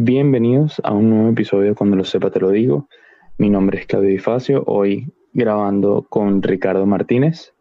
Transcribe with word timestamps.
Bienvenidos 0.00 0.80
a 0.84 0.92
un 0.92 1.10
nuevo 1.10 1.28
episodio 1.28 1.74
Cuando 1.74 1.96
lo 1.96 2.04
sepa 2.04 2.30
te 2.30 2.38
lo 2.38 2.50
digo. 2.50 2.88
Mi 3.36 3.50
nombre 3.50 3.80
es 3.80 3.86
Claudio 3.86 4.10
Difacio, 4.10 4.62
hoy 4.68 5.12
grabando 5.32 6.06
con 6.08 6.40
Ricardo 6.40 6.86
Martínez. 6.86 7.52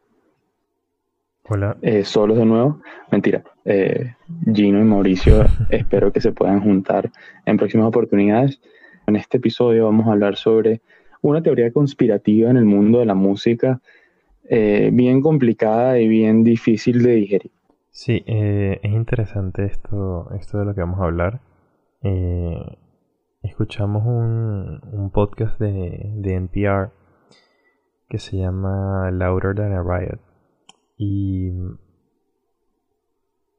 Hola. 1.49 1.77
Eh, 1.81 2.03
solos 2.03 2.37
de 2.37 2.45
nuevo. 2.45 2.79
Mentira. 3.11 3.43
Eh, 3.65 4.13
Gino 4.53 4.79
y 4.79 4.83
Mauricio 4.83 5.45
espero 5.71 6.13
que 6.13 6.21
se 6.21 6.31
puedan 6.31 6.61
juntar 6.61 7.11
en 7.47 7.57
próximas 7.57 7.87
oportunidades. 7.87 8.61
En 9.07 9.15
este 9.15 9.37
episodio 9.37 9.85
vamos 9.85 10.05
a 10.05 10.11
hablar 10.11 10.35
sobre 10.35 10.81
una 11.23 11.41
teoría 11.41 11.71
conspirativa 11.71 12.51
en 12.51 12.57
el 12.57 12.65
mundo 12.65 12.99
de 12.99 13.07
la 13.07 13.15
música 13.15 13.81
eh, 14.47 14.91
bien 14.93 15.21
complicada 15.21 15.99
y 15.99 16.07
bien 16.07 16.43
difícil 16.43 17.01
de 17.01 17.15
digerir. 17.15 17.51
Sí, 17.89 18.23
es 18.27 18.83
interesante 18.83 19.65
esto, 19.65 20.29
esto 20.39 20.59
de 20.59 20.65
lo 20.65 20.75
que 20.75 20.81
vamos 20.81 20.99
a 20.99 21.05
hablar 21.05 21.41
eh, 22.09 22.77
escuchamos 23.41 24.03
un, 24.05 25.11
podcast 25.13 25.59
de, 25.59 26.13
NPR 26.23 26.93
que 28.07 28.17
se 28.17 28.37
llama 28.37 29.11
Louder 29.11 29.55
Than 29.55 29.73
a 29.73 29.83
Riot. 29.83 30.19
Y 30.97 31.51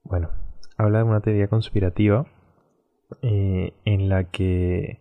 bueno, 0.03 0.31
habla 0.79 0.99
de 0.99 1.05
una 1.05 1.21
teoría 1.21 1.49
conspirativa 1.49 2.27
eh, 3.21 3.75
en 3.85 4.09
la 4.09 4.25
que 4.25 5.01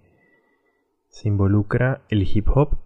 se 1.07 1.29
involucra 1.29 2.01
el 2.09 2.23
hip 2.23 2.49
hop, 2.53 2.77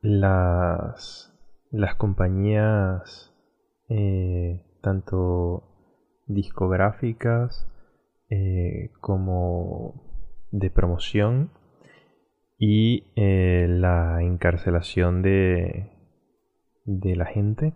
las, 0.00 1.36
las 1.72 1.96
compañías 1.96 3.34
eh, 3.88 4.64
tanto 4.80 5.64
discográficas, 6.26 7.66
eh, 8.30 8.90
como 9.00 9.94
de 10.50 10.70
promoción 10.70 11.50
y 12.58 13.04
eh, 13.16 13.66
la 13.68 14.22
encarcelación 14.22 15.22
de, 15.22 15.90
de 16.84 17.16
la 17.16 17.26
gente, 17.26 17.74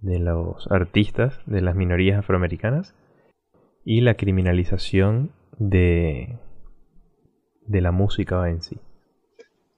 de 0.00 0.18
los 0.18 0.70
artistas, 0.70 1.40
de 1.46 1.60
las 1.60 1.74
minorías 1.74 2.18
afroamericanas 2.18 2.94
y 3.84 4.00
la 4.00 4.14
criminalización 4.14 5.32
de, 5.58 6.38
de 7.66 7.80
la 7.80 7.92
música 7.92 8.48
en 8.48 8.62
sí. 8.62 8.78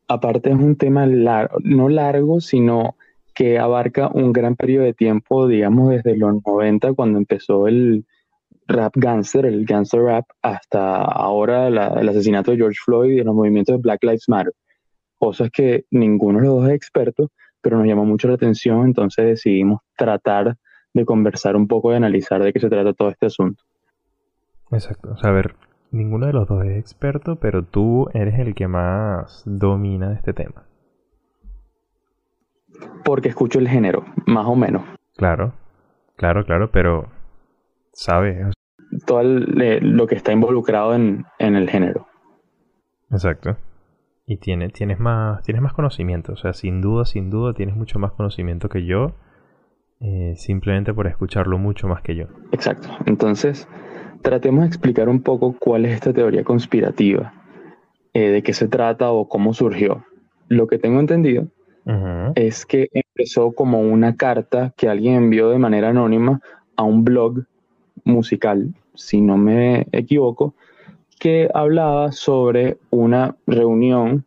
Aparte 0.08 0.50
es 0.50 0.56
un 0.56 0.76
tema 0.76 1.06
no 1.06 1.88
largo, 1.88 2.40
sino 2.40 2.96
que 3.34 3.58
abarca 3.58 4.08
un 4.08 4.32
gran 4.32 4.56
periodo 4.56 4.84
de 4.84 4.94
tiempo, 4.94 5.46
digamos 5.46 5.90
desde 5.90 6.16
los 6.16 6.44
90, 6.44 6.94
cuando 6.94 7.18
empezó 7.18 7.68
el, 7.68 8.04
rap 8.70 8.92
gangster, 8.96 9.46
el 9.46 9.64
gangster 9.64 10.02
rap, 10.02 10.24
hasta 10.42 11.02
ahora 11.02 11.68
el 11.68 12.08
asesinato 12.08 12.50
de 12.50 12.58
George 12.58 12.78
Floyd 12.84 13.12
y 13.12 13.22
los 13.22 13.34
movimientos 13.34 13.76
de 13.76 13.82
Black 13.82 14.02
Lives 14.02 14.28
Matter. 14.28 14.52
Cosas 15.18 15.50
que 15.50 15.84
ninguno 15.90 16.38
de 16.38 16.46
los 16.46 16.56
dos 16.56 16.68
es 16.68 16.74
experto, 16.74 17.30
pero 17.60 17.76
nos 17.76 17.86
llamó 17.86 18.04
mucho 18.04 18.28
la 18.28 18.34
atención, 18.34 18.86
entonces 18.86 19.26
decidimos 19.26 19.80
tratar 19.96 20.56
de 20.94 21.04
conversar 21.04 21.56
un 21.56 21.68
poco 21.68 21.92
y 21.92 21.96
analizar 21.96 22.42
de 22.42 22.52
qué 22.52 22.60
se 22.60 22.70
trata 22.70 22.92
todo 22.94 23.10
este 23.10 23.26
asunto. 23.26 23.62
Exacto, 24.70 25.12
o 25.12 25.16
sea, 25.16 25.30
a 25.30 25.32
ver, 25.32 25.56
ninguno 25.90 26.26
de 26.26 26.32
los 26.32 26.48
dos 26.48 26.64
es 26.64 26.78
experto, 26.78 27.36
pero 27.36 27.64
tú 27.64 28.08
eres 28.14 28.38
el 28.38 28.54
que 28.54 28.68
más 28.68 29.42
domina 29.44 30.08
de 30.08 30.14
este 30.14 30.32
tema. 30.32 30.64
Porque 33.04 33.28
escucho 33.28 33.58
el 33.58 33.68
género, 33.68 34.04
más 34.26 34.46
o 34.46 34.56
menos. 34.56 34.82
Claro, 35.16 35.52
claro, 36.16 36.44
claro, 36.44 36.70
pero 36.70 37.08
sabes, 37.92 38.54
todo 39.10 39.24
lo 39.24 40.06
que 40.06 40.14
está 40.14 40.30
involucrado 40.30 40.94
en, 40.94 41.26
el 41.40 41.68
género. 41.68 42.06
Exacto. 43.10 43.56
Y 44.24 44.36
tiene, 44.36 44.68
tienes, 44.68 45.00
más, 45.00 45.42
tienes 45.42 45.60
más 45.60 45.72
conocimiento, 45.72 46.34
o 46.34 46.36
sea, 46.36 46.52
sin 46.52 46.80
duda, 46.80 47.04
sin 47.04 47.28
duda, 47.28 47.52
tienes 47.52 47.74
mucho 47.74 47.98
más 47.98 48.12
conocimiento 48.12 48.68
que 48.68 48.86
yo, 48.86 49.16
eh, 49.98 50.34
simplemente 50.36 50.94
por 50.94 51.08
escucharlo 51.08 51.58
mucho 51.58 51.88
más 51.88 52.02
que 52.02 52.14
yo. 52.14 52.26
Exacto. 52.52 52.88
Entonces, 53.04 53.66
tratemos 54.22 54.60
de 54.60 54.68
explicar 54.68 55.08
un 55.08 55.22
poco 55.22 55.56
cuál 55.58 55.86
es 55.86 55.94
esta 55.94 56.12
teoría 56.12 56.44
conspirativa, 56.44 57.34
eh, 58.14 58.28
de 58.28 58.44
qué 58.44 58.52
se 58.52 58.68
trata 58.68 59.10
o 59.10 59.28
cómo 59.28 59.54
surgió. 59.54 60.04
Lo 60.46 60.68
que 60.68 60.78
tengo 60.78 61.00
entendido 61.00 61.48
es 62.36 62.64
que 62.64 62.88
empezó 62.92 63.50
como 63.50 63.80
una 63.80 64.14
carta 64.14 64.72
que 64.76 64.88
alguien 64.88 65.14
envió 65.14 65.50
de 65.50 65.58
manera 65.58 65.88
anónima 65.88 66.40
a 66.76 66.84
un 66.84 67.02
blog 67.02 67.46
musical 68.04 68.72
si 68.94 69.20
no 69.20 69.36
me 69.36 69.86
equivoco, 69.92 70.54
que 71.18 71.50
hablaba 71.52 72.12
sobre 72.12 72.78
una 72.90 73.36
reunión 73.46 74.24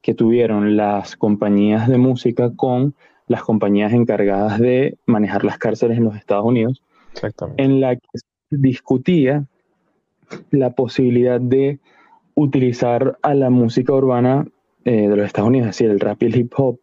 que 0.00 0.14
tuvieron 0.14 0.76
las 0.76 1.16
compañías 1.16 1.88
de 1.88 1.98
música 1.98 2.50
con 2.54 2.94
las 3.28 3.42
compañías 3.42 3.92
encargadas 3.92 4.58
de 4.58 4.98
manejar 5.06 5.44
las 5.44 5.58
cárceles 5.58 5.98
en 5.98 6.04
los 6.04 6.16
Estados 6.16 6.44
Unidos, 6.44 6.82
en 7.56 7.80
la 7.80 7.94
que 7.96 8.18
discutía 8.50 9.44
la 10.50 10.70
posibilidad 10.70 11.40
de 11.40 11.78
utilizar 12.34 13.18
a 13.22 13.34
la 13.34 13.50
música 13.50 13.92
urbana 13.92 14.46
eh, 14.84 15.08
de 15.08 15.16
los 15.16 15.26
Estados 15.26 15.48
Unidos, 15.48 15.68
es 15.68 15.76
decir, 15.76 15.90
el 15.90 16.00
rap 16.00 16.22
y 16.22 16.26
el 16.26 16.36
hip 16.36 16.52
hop, 16.56 16.80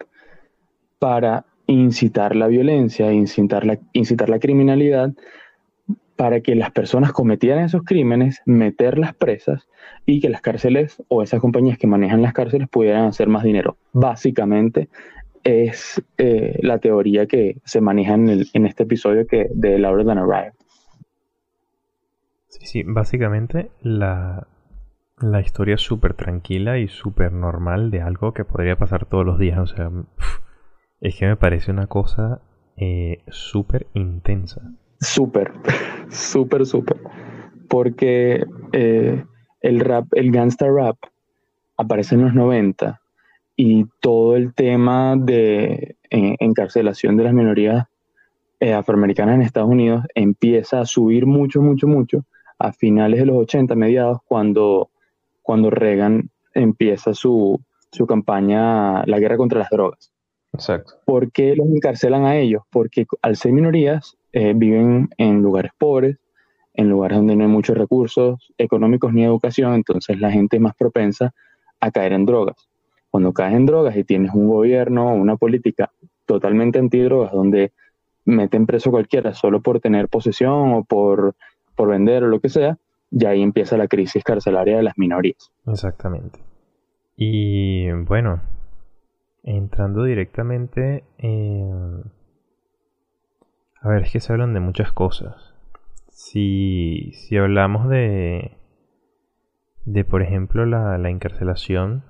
para 0.99 1.45
incitar 1.67 2.35
la 2.35 2.47
violencia, 2.47 3.11
incitar 3.11 3.65
la, 3.65 3.77
incitar 3.93 4.29
la 4.29 4.39
criminalidad 4.39 5.11
para 6.19 6.41
que 6.41 6.53
las 6.53 6.71
personas 6.71 7.13
cometieran 7.13 7.63
esos 7.63 7.83
crímenes, 7.83 8.41
meterlas 8.45 9.15
presas 9.15 9.69
y 10.05 10.19
que 10.19 10.27
las 10.27 10.41
cárceles 10.41 11.01
o 11.07 11.23
esas 11.23 11.39
compañías 11.39 11.77
que 11.77 11.87
manejan 11.87 12.21
las 12.21 12.33
cárceles 12.33 12.67
pudieran 12.67 13.05
hacer 13.05 13.29
más 13.29 13.41
dinero. 13.41 13.77
Básicamente 13.93 14.89
es 15.45 16.03
eh, 16.17 16.59
la 16.61 16.79
teoría 16.79 17.25
que 17.25 17.61
se 17.63 17.79
maneja 17.79 18.15
en, 18.15 18.65
este 18.65 18.83
episodio 18.83 19.27
que, 19.27 19.47
de 19.53 19.79
Laura 19.79 20.03
Than 20.03 20.17
Arrive. 20.17 20.51
Sí, 22.49 22.65
sí, 22.65 22.83
básicamente 22.85 23.71
la, 23.81 24.45
historia 25.41 25.75
es 25.75 25.81
súper 25.81 26.15
tranquila 26.15 26.79
y 26.79 26.89
súper 26.89 27.31
normal 27.31 27.91
de 27.91 28.01
algo 28.01 28.33
que 28.33 28.43
podría 28.43 28.75
pasar 28.75 29.05
todos 29.05 29.25
los 29.25 29.39
días. 29.39 29.57
O 29.57 29.67
sea, 29.67 29.89
es 30.99 31.17
que 31.17 31.27
me 31.27 31.37
parece 31.37 31.71
una 31.71 31.87
cosa 31.87 32.41
eh, 32.75 33.23
súper 33.29 33.87
intensa. 33.93 34.73
Súper, 34.99 35.51
súper, 36.09 36.65
súper. 36.65 36.97
Porque 37.67 38.43
eh, 38.73 39.23
el 39.61 39.79
rap, 39.79 40.05
el 40.13 40.31
gangsta 40.31 40.67
rap, 40.67 40.97
aparece 41.77 42.15
en 42.15 42.21
los 42.21 42.33
90 42.33 42.99
y 43.55 43.85
todo 44.01 44.35
el 44.35 44.53
tema 44.53 45.15
de 45.17 45.97
eh, 46.09 46.35
encarcelación 46.39 47.17
de 47.17 47.23
las 47.23 47.33
minorías 47.33 47.87
eh, 48.59 48.73
afroamericanas 48.73 49.35
en 49.35 49.41
Estados 49.41 49.69
Unidos 49.69 50.03
empieza 50.15 50.81
a 50.81 50.85
subir 50.85 51.25
mucho, 51.25 51.61
mucho, 51.61 51.87
mucho 51.87 52.25
a 52.57 52.73
finales 52.73 53.21
de 53.21 53.25
los 53.25 53.37
80, 53.37 53.73
mediados, 53.75 54.19
cuando, 54.25 54.89
cuando 55.41 55.69
Reagan 55.69 56.29
empieza 56.53 57.13
su, 57.13 57.61
su 57.91 58.05
campaña, 58.05 59.05
la 59.05 59.19
guerra 59.19 59.37
contra 59.37 59.59
las 59.59 59.69
drogas. 59.69 60.11
Exacto. 60.51 60.95
¿Por 61.05 61.31
qué 61.31 61.55
los 61.55 61.67
encarcelan 61.67 62.25
a 62.25 62.35
ellos? 62.35 62.63
Porque 62.69 63.05
al 63.21 63.37
ser 63.37 63.53
minorías 63.53 64.17
eh, 64.31 64.53
viven 64.55 65.09
en 65.17 65.41
lugares 65.41 65.71
pobres, 65.77 66.17
en 66.73 66.89
lugares 66.89 67.17
donde 67.17 67.35
no 67.35 67.43
hay 67.43 67.49
muchos 67.49 67.77
recursos 67.77 68.53
económicos 68.57 69.13
ni 69.13 69.23
educación, 69.23 69.73
entonces 69.73 70.19
la 70.19 70.31
gente 70.31 70.57
es 70.57 70.61
más 70.61 70.75
propensa 70.75 71.33
a 71.79 71.91
caer 71.91 72.13
en 72.13 72.25
drogas. 72.25 72.69
Cuando 73.09 73.33
caes 73.33 73.55
en 73.55 73.65
drogas 73.65 73.95
y 73.97 74.03
tienes 74.03 74.33
un 74.33 74.47
gobierno 74.47 75.09
o 75.09 75.13
una 75.13 75.35
política 75.35 75.91
totalmente 76.25 76.77
antidrogas 76.77 77.31
donde 77.31 77.71
meten 78.25 78.65
preso 78.65 78.89
a 78.89 78.91
cualquiera 78.91 79.33
solo 79.33 79.61
por 79.61 79.79
tener 79.79 80.07
posesión 80.07 80.73
o 80.73 80.83
por, 80.83 81.35
por 81.75 81.89
vender 81.89 82.23
o 82.23 82.27
lo 82.27 82.39
que 82.39 82.49
sea, 82.49 82.77
ya 83.09 83.29
ahí 83.29 83.41
empieza 83.41 83.77
la 83.77 83.87
crisis 83.87 84.23
carcelaria 84.23 84.77
de 84.77 84.83
las 84.83 84.97
minorías. 84.97 85.51
Exactamente. 85.65 86.39
Y 87.15 87.91
bueno, 87.91 88.41
entrando 89.43 90.03
directamente 90.03 91.03
en 91.17 92.03
a 93.81 93.89
ver, 93.89 94.03
es 94.03 94.11
que 94.11 94.19
se 94.19 94.33
hablan 94.33 94.53
de 94.53 94.59
muchas 94.59 94.91
cosas. 94.91 95.53
Si, 96.09 97.11
si 97.13 97.37
hablamos 97.37 97.87
de, 97.89 98.57
de, 99.85 100.03
por 100.03 100.21
ejemplo, 100.21 100.65
la, 100.65 100.97
la 100.97 101.09
encarcelación 101.09 102.03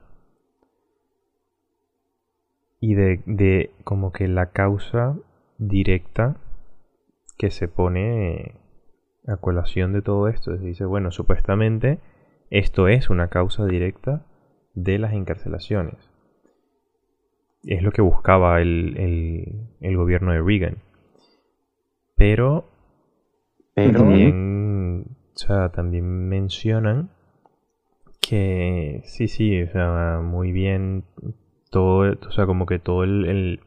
y 2.80 2.96
de, 2.96 3.22
de 3.26 3.72
como 3.84 4.12
que 4.12 4.28
la 4.28 4.48
causa 4.48 5.16
directa 5.58 6.38
que 7.38 7.52
se 7.52 7.68
pone 7.68 8.56
a 9.28 9.38
colación 9.38 9.94
de 9.94 10.02
todo 10.02 10.28
esto. 10.28 10.58
Se 10.58 10.66
dice, 10.66 10.86
bueno, 10.86 11.12
supuestamente 11.12 12.00
esto 12.50 12.88
es 12.88 13.10
una 13.10 13.28
causa 13.28 13.66
directa 13.66 14.26
de 14.74 14.98
las 14.98 15.14
encarcelaciones. 15.14 16.10
Es 17.64 17.84
lo 17.84 17.92
que 17.92 18.02
buscaba 18.02 18.62
el, 18.62 18.98
el, 18.98 19.68
el 19.82 19.98
gobierno 19.98 20.32
de 20.32 20.42
Reagan. 20.42 20.78
Pero, 22.20 22.66
también, 23.76 25.06
también 25.74 26.28
mencionan 26.28 27.12
Que 28.20 29.02
sí, 29.06 29.30
sí, 29.30 29.62
o 29.64 29.72
sea, 29.72 30.20
muy 30.22 30.52
bien 30.52 31.06
todo, 31.72 32.18
o 32.28 32.32
sea, 32.32 32.46
como 32.46 32.66
que 32.66 32.78
todo 32.78 33.06
el, 33.06 33.62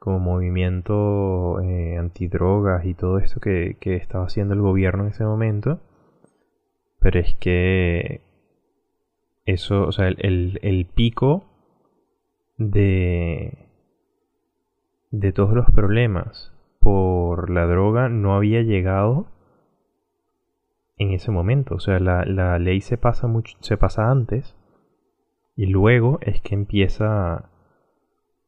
como 0.00 0.18
movimiento 0.18 1.60
eh, 1.60 1.96
antidrogas 1.96 2.84
y 2.86 2.94
todo 2.94 3.18
esto 3.18 3.38
que, 3.38 3.76
estaba 3.80 4.24
haciendo 4.24 4.54
el 4.54 4.62
gobierno 4.62 5.04
en 5.04 5.10
ese 5.10 5.22
momento. 5.22 5.78
Pero 6.98 7.20
es 7.20 7.36
que 7.36 8.20
eso, 9.44 9.86
o 9.86 9.92
sea, 9.92 10.08
el, 10.08 10.58
el 10.62 10.86
pico 10.86 11.44
de, 12.58 13.68
de 15.12 15.32
todos 15.32 15.54
los 15.54 15.70
problemas 15.70 16.52
por 16.80 17.50
la 17.50 17.66
droga 17.66 18.08
no 18.08 18.34
había 18.34 18.62
llegado 18.62 19.26
en 20.96 21.12
ese 21.12 21.30
momento. 21.30 21.76
O 21.76 21.80
sea, 21.80 22.00
la, 22.00 22.24
la 22.24 22.58
ley 22.58 22.80
se 22.80 22.98
pasa, 22.98 23.26
mucho, 23.26 23.56
se 23.60 23.76
pasa 23.76 24.10
antes 24.10 24.56
y 25.56 25.66
luego 25.66 26.18
es 26.22 26.40
que 26.40 26.54
empieza 26.54 27.50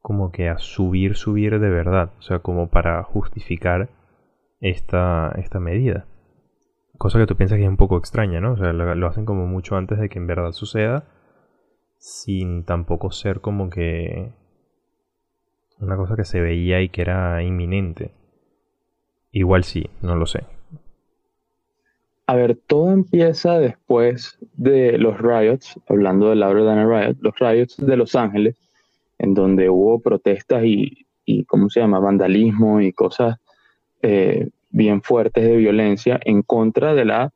como 0.01 0.31
que 0.31 0.49
a 0.49 0.57
subir, 0.57 1.15
subir 1.15 1.59
de 1.59 1.69
verdad. 1.69 2.11
O 2.19 2.21
sea, 2.21 2.39
como 2.39 2.69
para 2.69 3.01
justificar 3.03 3.89
esta, 4.59 5.33
esta 5.37 5.59
medida. 5.59 6.05
Cosa 6.97 7.19
que 7.19 7.25
tú 7.25 7.35
piensas 7.35 7.57
que 7.57 7.63
es 7.63 7.69
un 7.69 7.77
poco 7.77 7.97
extraña, 7.97 8.39
¿no? 8.41 8.53
O 8.53 8.57
sea, 8.57 8.73
lo, 8.73 9.07
hacen 9.07 9.25
como 9.25 9.45
mucho 9.45 9.75
antes 9.75 9.99
de 9.99 10.09
que 10.09 10.19
en 10.19 10.27
verdad 10.27 10.51
suceda. 10.51 11.05
Sin 11.97 12.65
tampoco 12.65 13.11
ser 13.11 13.41
como 13.41 13.69
que 13.69 14.33
una 15.79 15.95
cosa 15.95 16.15
que 16.15 16.25
se 16.25 16.41
veía 16.41 16.81
y 16.81 16.89
que 16.89 17.01
era 17.01 17.41
inminente. 17.43 18.11
Igual 19.33 19.63
sí, 19.63 19.89
no 20.01 20.15
lo 20.15 20.27
sé. 20.27 20.43
A 22.27 22.35
ver, 22.35 22.55
todo 22.67 22.91
empieza 22.91 23.59
después 23.59 24.37
de 24.53 24.97
los 24.97 25.19
riots, 25.19 25.77
hablando 25.89 26.29
del 26.29 26.39
Dana 26.39 26.85
Riot, 26.85 27.17
los 27.19 27.37
riots 27.37 27.75
de 27.77 27.97
Los 27.97 28.15
Ángeles, 28.15 28.55
en 29.17 29.33
donde 29.33 29.69
hubo 29.69 29.99
protestas 29.99 30.63
y, 30.63 31.05
y 31.25 31.43
¿cómo 31.45 31.69
se 31.69 31.81
llama?, 31.81 31.99
vandalismo 31.99 32.79
y 32.79 32.93
cosas 32.93 33.37
eh, 34.03 34.49
bien 34.69 35.01
fuertes 35.01 35.43
de 35.43 35.57
violencia 35.57 36.19
en 36.23 36.43
contra 36.43 36.93
de 36.93 37.05
la 37.05 37.33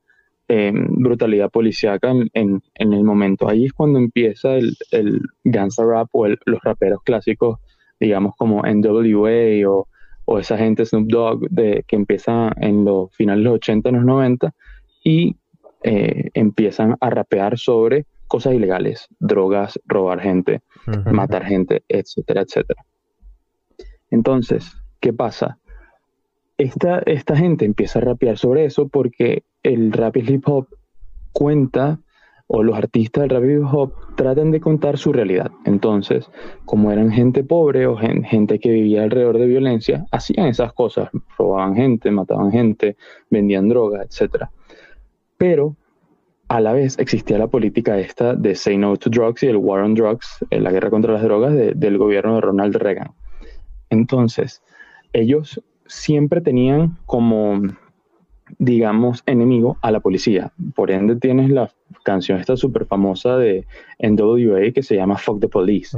eh, 0.48 0.72
brutalidad 0.74 1.50
policíaca 1.50 2.12
en, 2.12 2.62
en, 2.76 2.94
el 2.94 3.04
momento. 3.04 3.50
Ahí 3.50 3.66
es 3.66 3.74
cuando 3.74 4.00
empieza 4.00 4.56
el, 4.56 4.78
el 4.92 5.22
Rap 5.44 6.10
o 6.12 6.28
los 6.28 6.62
raperos 6.64 7.02
clásicos, 7.04 7.60
digamos 8.00 8.36
como 8.38 8.62
NWA 8.62 9.70
o, 9.70 9.88
o 10.30 10.40
esa 10.40 10.58
gente 10.58 10.86
Snoop 10.86 11.08
Dogg 11.08 11.50
de, 11.50 11.86
que 11.88 11.96
empieza 11.96 12.52
en 12.58 12.84
los 12.84 13.16
finales 13.16 13.44
de 13.44 13.50
los 13.50 13.56
80, 13.56 13.92
los 13.92 14.04
90 14.04 14.54
y 15.04 15.38
eh, 15.84 16.30
empiezan 16.34 16.98
a 17.00 17.10
rapear 17.10 17.58
sobre 17.58 18.06
cosas 18.28 18.54
ilegales, 18.54 19.08
drogas, 19.20 19.80
robar 19.86 20.20
gente, 20.20 20.62
matar 21.10 21.46
gente, 21.46 21.84
etcétera, 21.88 22.42
etcétera. 22.42 22.84
Entonces, 24.12 24.74
¿qué 25.00 25.14
pasa? 25.14 25.60
Esta, 26.58 27.00
esta 27.06 27.38
gente 27.38 27.64
empieza 27.64 28.00
a 28.00 28.02
rapear 28.02 28.38
sobre 28.38 28.66
eso 28.66 28.90
porque 28.90 29.44
el 29.64 29.94
rap 29.94 30.18
y 30.18 30.30
hip 30.30 30.44
hop 30.46 30.68
cuenta, 31.32 32.02
o 32.48 32.64
los 32.64 32.78
artistas 32.78 33.24
del 33.24 33.30
rap 33.30 33.44
y 33.44 33.56
hop 33.58 33.94
tratan 34.16 34.52
de 34.52 34.62
contar 34.62 34.98
su 34.98 35.12
realidad. 35.12 35.52
Entonces, 35.66 36.30
como 36.66 36.92
eran 36.92 37.12
gente 37.12 37.44
pobre 37.44 37.88
o 37.88 37.98
gente 37.98 38.60
que 38.60 38.70
vivía 38.70 39.04
alrededor 39.04 39.38
de 39.38 39.48
violencia, 39.48 40.06
hacían 40.12 40.48
esas 40.48 40.74
cosas, 40.74 41.10
robaban 41.38 41.76
gente, 41.76 42.10
mataban 42.10 42.52
gente, 42.52 42.96
vendían 43.30 43.68
drogas, 43.68 44.08
etcétera. 44.08 44.50
Pero 45.38 45.76
a 46.48 46.62
la 46.62 46.72
vez 46.72 46.98
existía 47.00 47.38
la 47.38 47.48
política 47.48 48.00
esta 48.00 48.34
de 48.34 48.56
Say 48.56 48.78
No 48.78 48.96
to 48.96 49.10
Drugs 49.10 49.44
y 49.44 49.48
el 49.48 49.58
War 49.58 49.84
on 49.84 49.94
Drugs, 49.94 50.46
eh, 50.50 50.62
la 50.62 50.72
guerra 50.72 50.90
contra 50.90 51.14
las 51.14 51.24
drogas 51.24 51.54
del 51.54 51.98
gobierno 51.98 52.36
de 52.36 52.42
Ronald 52.42 52.76
Reagan. 52.76 53.12
Entonces, 53.90 54.64
ellos 55.12 55.62
siempre 55.86 56.42
tenían 56.42 56.98
como, 57.06 57.62
digamos, 58.60 59.24
enemigo 59.26 59.78
a 59.82 59.92
la 59.92 60.00
policía. 60.00 60.52
Por 60.76 60.92
ende, 60.92 61.16
tienes 61.16 61.50
la 61.50 61.72
canción 62.04 62.40
esta 62.40 62.56
súper 62.56 62.86
famosa 62.86 63.38
de 63.38 63.66
NWA 64.00 64.72
que 64.74 64.84
se 64.84 64.96
llama 64.96 65.18
Fuck 65.18 65.42
the 65.42 65.48
Police, 65.48 65.98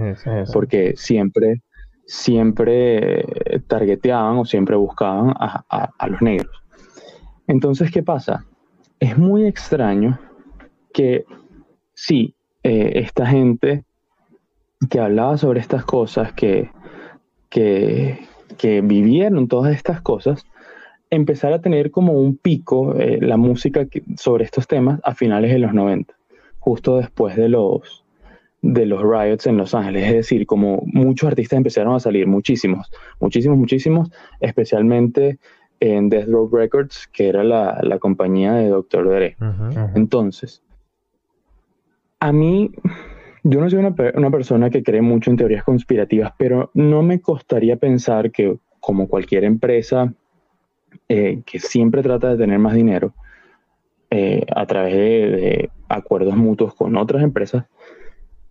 porque 0.54 0.94
siempre, 0.96 1.62
siempre 2.06 3.26
targeteaban 3.68 4.38
o 4.38 4.46
siempre 4.46 4.76
buscaban 4.76 5.34
a 5.38 6.08
los 6.08 6.22
negros. 6.22 6.64
Entonces, 7.48 7.92
¿qué 7.92 8.04
pasa? 8.04 8.46
Es 9.00 9.18
muy 9.18 9.46
extraño 9.46 10.20
que 10.94 11.26
sí, 11.94 12.36
eh, 12.64 12.92
esta 12.96 13.26
gente 13.26 13.84
que 14.90 15.00
hablaba 15.00 15.38
sobre 15.38 15.60
estas 15.60 15.84
cosas, 15.84 16.32
que, 16.34 16.70
que, 17.50 18.28
vivieron 18.84 19.48
todas 19.48 19.76
estas 19.76 20.02
cosas, 20.02 20.46
empezar 21.10 21.54
a 21.54 21.62
tener 21.62 21.92
como 21.92 22.14
un 22.14 22.38
pico 22.38 22.96
eh, 22.96 23.20
la 23.22 23.38
música 23.38 23.88
sobre 24.16 24.46
estos 24.46 24.68
temas 24.68 25.00
a 25.04 25.16
finales 25.16 25.52
de 25.52 25.60
los 25.60 25.74
90, 25.74 26.14
justo 26.60 26.98
después 26.98 27.36
de 27.36 27.50
los, 27.50 28.06
de 28.62 28.86
los 28.86 29.02
riots 29.02 29.48
en 29.48 29.58
Los 29.58 29.74
Ángeles. 29.74 30.08
Es 30.08 30.14
decir, 30.14 30.46
como 30.46 30.84
muchos 30.86 31.30
artistas 31.30 31.58
empezaron 31.58 31.96
a 31.96 32.00
salir, 32.00 32.28
muchísimos, 32.28 32.92
muchísimos, 33.20 33.58
muchísimos, 33.58 34.12
especialmente 34.40 35.40
en 35.80 36.10
Death 36.10 36.28
Row 36.28 36.50
Records, 36.52 37.08
que 37.08 37.30
era 37.30 37.44
la, 37.44 37.98
compañía 38.00 38.54
de 38.54 38.70
Dr. 38.70 39.10
Dre. 39.10 39.38
Entonces, 39.96 40.62
a 42.20 42.32
mí, 42.34 42.72
yo 43.44 43.62
no 43.62 43.70
soy 43.70 43.80
una, 43.80 44.32
persona 44.32 44.70
que 44.70 44.84
cree 44.84 45.02
mucho 45.02 45.32
en 45.32 45.38
teorías 45.38 45.64
conspirativas, 45.64 46.34
pero 46.38 46.70
no 46.74 47.02
me 47.02 47.22
costaría 47.22 47.78
pensar 47.78 48.32
que 48.32 48.58
como 48.80 49.08
cualquier 49.08 49.46
empresa 49.46 50.14
eh, 51.08 51.42
que 51.46 51.60
siempre 51.60 52.04
trata 52.04 52.30
de 52.30 52.38
tener 52.38 52.60
más 52.60 52.74
dinero 52.74 53.14
eh, 54.12 54.46
a 54.56 54.66
través 54.66 54.94
de, 54.94 55.70
acuerdos 55.88 56.36
mutuos 56.36 56.76
con 56.76 56.96
otras 56.98 57.24
empresas, 57.24 57.66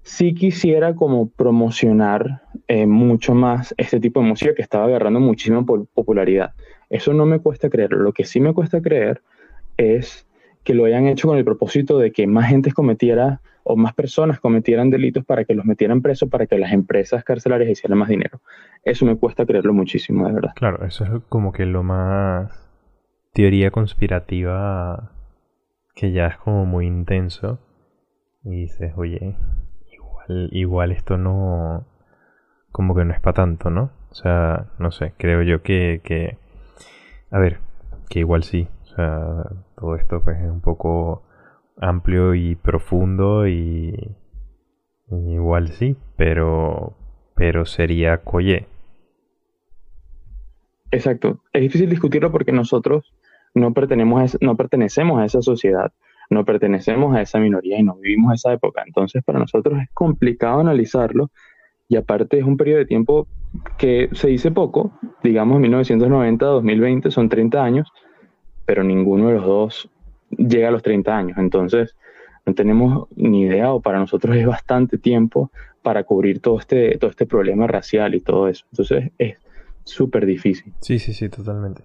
sí 0.02 0.34
quisiera 0.34 0.94
como 0.94 1.28
promocionar 1.28 2.42
eh, 2.66 2.86
mucho 2.86 3.34
más 3.34 3.74
este 3.76 4.00
tipo 4.00 4.20
de 4.20 4.26
música 4.26 4.54
que 4.54 4.62
estaba 4.62 4.86
agarrando 4.86 5.20
muchísima 5.20 5.64
popularidad. 5.64 6.52
Eso 6.90 7.12
no 7.12 7.26
me 7.26 7.38
cuesta 7.38 7.70
creer. 7.70 7.92
Lo 7.92 8.12
que 8.12 8.24
sí 8.24 8.40
me 8.40 8.52
cuesta 8.52 8.80
creer 8.80 9.22
es 9.76 10.26
que 10.64 10.74
lo 10.74 10.84
hayan 10.84 11.06
hecho 11.06 11.28
con 11.28 11.38
el 11.38 11.44
propósito 11.44 11.98
de 11.98 12.10
que 12.10 12.26
más 12.26 12.48
gente 12.48 12.72
cometiera 12.72 13.40
o 13.68 13.76
más 13.76 13.92
personas 13.92 14.40
cometieran 14.40 14.88
delitos 14.88 15.24
para 15.24 15.44
que 15.44 15.54
los 15.54 15.66
metieran 15.66 16.00
presos, 16.00 16.28
para 16.30 16.46
que 16.46 16.56
las 16.58 16.72
empresas 16.72 17.22
carcelarias 17.22 17.70
hicieran 17.70 17.98
más 17.98 18.08
dinero. 18.08 18.40
Eso 18.82 19.04
me 19.04 19.16
cuesta 19.16 19.44
creerlo 19.44 19.74
muchísimo, 19.74 20.26
de 20.26 20.32
verdad. 20.32 20.52
Claro, 20.54 20.86
eso 20.86 21.04
es 21.04 21.10
como 21.28 21.52
que 21.52 21.66
lo 21.66 21.82
más 21.82 22.66
teoría 23.34 23.70
conspirativa 23.70 25.12
que 25.94 26.12
ya 26.12 26.28
es 26.28 26.38
como 26.38 26.64
muy 26.64 26.86
intenso. 26.86 27.58
Y 28.42 28.62
dices, 28.62 28.94
oye, 28.96 29.36
igual, 29.92 30.48
igual 30.52 30.92
esto 30.92 31.18
no, 31.18 31.86
como 32.72 32.94
que 32.94 33.04
no 33.04 33.12
es 33.12 33.20
para 33.20 33.34
tanto, 33.34 33.68
¿no? 33.68 33.90
O 34.10 34.14
sea, 34.14 34.68
no 34.78 34.90
sé, 34.90 35.12
creo 35.18 35.42
yo 35.42 35.62
que, 35.62 36.00
que, 36.02 36.38
a 37.30 37.38
ver, 37.38 37.58
que 38.08 38.20
igual 38.20 38.44
sí, 38.44 38.66
todo 38.96 39.94
esto 39.96 40.22
pues 40.24 40.38
es 40.40 40.50
un 40.50 40.62
poco 40.62 41.22
amplio 41.80 42.34
y 42.34 42.54
profundo 42.54 43.46
y, 43.46 43.94
igual 45.10 45.68
sí, 45.68 45.96
pero, 46.16 46.94
pero 47.34 47.64
sería 47.64 48.18
Coye. 48.18 48.66
Exacto. 50.90 51.40
Es 51.52 51.62
difícil 51.62 51.90
discutirlo 51.90 52.32
porque 52.32 52.52
nosotros 52.52 53.12
no 53.54 53.72
pertenecemos, 53.72 54.34
a, 54.34 54.38
no 54.40 54.56
pertenecemos 54.56 55.20
a 55.20 55.24
esa 55.24 55.42
sociedad, 55.42 55.92
no 56.30 56.44
pertenecemos 56.44 57.14
a 57.14 57.22
esa 57.22 57.38
minoría 57.38 57.78
y 57.78 57.82
no 57.82 57.96
vivimos 57.96 58.34
esa 58.34 58.52
época. 58.52 58.82
Entonces, 58.86 59.22
para 59.24 59.38
nosotros 59.38 59.78
es 59.80 59.90
complicado 59.92 60.60
analizarlo 60.60 61.30
y 61.88 61.96
aparte 61.96 62.38
es 62.38 62.44
un 62.44 62.56
periodo 62.56 62.78
de 62.78 62.86
tiempo 62.86 63.26
que 63.78 64.10
se 64.12 64.28
dice 64.28 64.50
poco, 64.50 64.92
digamos 65.22 65.60
1990-2020, 65.60 67.10
son 67.10 67.28
30 67.28 67.62
años, 67.64 67.90
pero 68.66 68.84
ninguno 68.84 69.28
de 69.28 69.34
los 69.34 69.44
dos 69.44 69.90
llega 70.30 70.68
a 70.68 70.70
los 70.70 70.82
30 70.82 71.16
años. 71.16 71.38
Entonces, 71.38 71.96
no 72.46 72.54
tenemos 72.54 73.08
ni 73.14 73.42
idea 73.42 73.72
o 73.72 73.80
para 73.80 73.98
nosotros 73.98 74.36
es 74.36 74.46
bastante 74.46 74.98
tiempo 74.98 75.50
para 75.82 76.04
cubrir 76.04 76.40
todo 76.40 76.58
este, 76.58 76.96
todo 76.98 77.10
este 77.10 77.26
problema 77.26 77.66
racial 77.66 78.14
y 78.14 78.20
todo 78.20 78.48
eso. 78.48 78.64
Entonces, 78.72 79.12
es 79.18 79.38
súper 79.84 80.26
difícil. 80.26 80.74
Sí, 80.80 80.98
sí, 80.98 81.12
sí, 81.12 81.28
totalmente. 81.28 81.82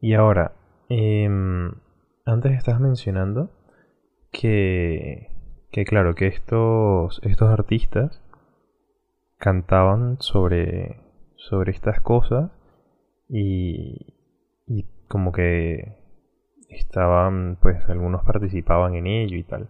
Y 0.00 0.14
ahora, 0.14 0.52
em, 0.88 1.72
antes 2.24 2.52
estás 2.52 2.80
mencionando 2.80 3.50
que, 4.30 5.28
que 5.70 5.84
claro, 5.84 6.14
que 6.14 6.26
estos, 6.26 7.20
estos 7.24 7.48
artistas 7.48 8.22
cantaban 9.38 10.16
sobre, 10.20 11.00
sobre 11.36 11.72
estas 11.72 12.00
cosas 12.00 12.50
y, 13.28 14.14
y 14.66 14.86
como 15.08 15.32
que 15.32 15.96
estaban, 16.68 17.58
pues 17.60 17.88
algunos 17.88 18.24
participaban 18.24 18.94
en 18.94 19.06
ello 19.06 19.36
y 19.36 19.44
tal. 19.44 19.68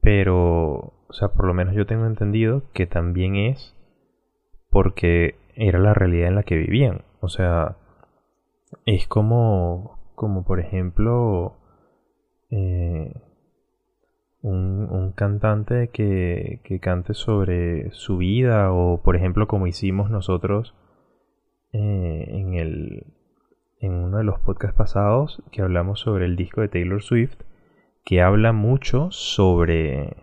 Pero, 0.00 0.92
o 1.08 1.12
sea, 1.12 1.28
por 1.28 1.46
lo 1.46 1.54
menos 1.54 1.74
yo 1.74 1.86
tengo 1.86 2.06
entendido 2.06 2.62
que 2.72 2.86
también 2.86 3.36
es 3.36 3.76
porque 4.70 5.36
era 5.54 5.78
la 5.78 5.94
realidad 5.94 6.28
en 6.28 6.34
la 6.36 6.42
que 6.42 6.56
vivían. 6.56 7.02
O 7.20 7.28
sea, 7.28 7.76
es 8.86 9.06
como, 9.08 9.98
como 10.14 10.44
por 10.44 10.60
ejemplo, 10.60 11.56
eh, 12.50 13.12
un, 14.42 15.12
cantante 15.14 15.88
que, 15.88 16.60
que, 16.64 16.80
cante 16.80 17.14
sobre 17.14 17.90
su 17.92 18.18
vida 18.18 18.72
o, 18.72 19.02
por 19.02 19.16
ejemplo, 19.16 19.46
como 19.48 19.66
hicimos 19.66 20.10
nosotros 20.10 20.74
eh, 21.72 22.26
en, 22.28 22.54
el, 22.54 23.06
en 23.80 23.94
uno 23.94 24.18
de 24.18 24.24
los 24.24 24.38
podcasts 24.40 24.76
pasados 24.76 25.42
que 25.50 25.62
hablamos 25.62 26.00
sobre 26.00 26.26
el 26.26 26.36
disco 26.36 26.60
de 26.60 26.68
Taylor 26.68 27.02
Swift, 27.02 27.40
que 28.04 28.22
habla 28.22 28.52
mucho 28.52 29.10
sobre 29.10 30.16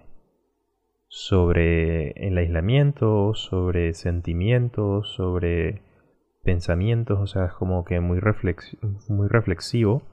sobre 1.09 2.11
el 2.27 2.37
aislamiento, 2.37 3.33
sobre 3.33 3.93
sentimientos, 3.93 5.13
sobre 5.13 5.81
pensamientos, 6.43 7.19
o 7.19 7.27
sea, 7.27 7.45
es 7.45 7.53
como 7.53 7.83
que 7.85 7.99
muy, 7.99 8.19
muy 9.09 9.27
reflexivo, 9.27 10.03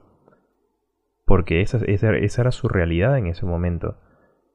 porque 1.26 1.60
esa, 1.60 1.78
esa, 1.86 2.40
era 2.40 2.50
su 2.52 2.68
realidad 2.68 3.18
en 3.18 3.26
ese 3.26 3.44
momento. 3.44 3.96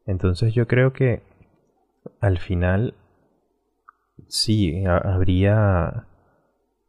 Entonces 0.06 0.54
yo 0.54 0.68
creo 0.68 0.92
que 0.92 1.22
al 2.20 2.40
final 2.40 2.96
sí, 4.28 4.84
habría, 4.86 6.08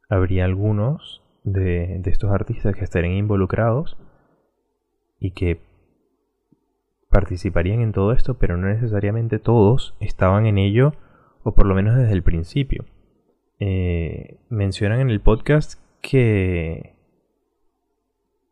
habría 0.09 0.45
algunos 0.45 1.23
de, 1.45 2.01
estos 2.05 2.31
artistas 2.31 2.75
que 2.75 2.85
estarían 2.85 3.15
involucrados 3.15 3.97
y 5.19 5.33
que 5.33 5.61
participarían 7.09 7.81
en 7.81 7.93
todo 7.93 8.13
esto, 8.13 8.35
pero 8.35 8.57
no 8.57 8.69
necesariamente 8.69 9.39
todos 9.39 9.97
estaban 10.01 10.47
en 10.47 10.59
ello, 10.59 10.95
o 11.43 11.55
por 11.55 11.67
lo 11.67 11.75
menos 11.75 11.97
desde 11.97 12.13
el 12.13 12.23
principio. 12.23 12.85
Eh, 13.59 14.39
mencionan 14.49 15.01
en 15.01 15.11
el 15.11 15.21
podcast 15.21 15.81
que, 16.01 16.95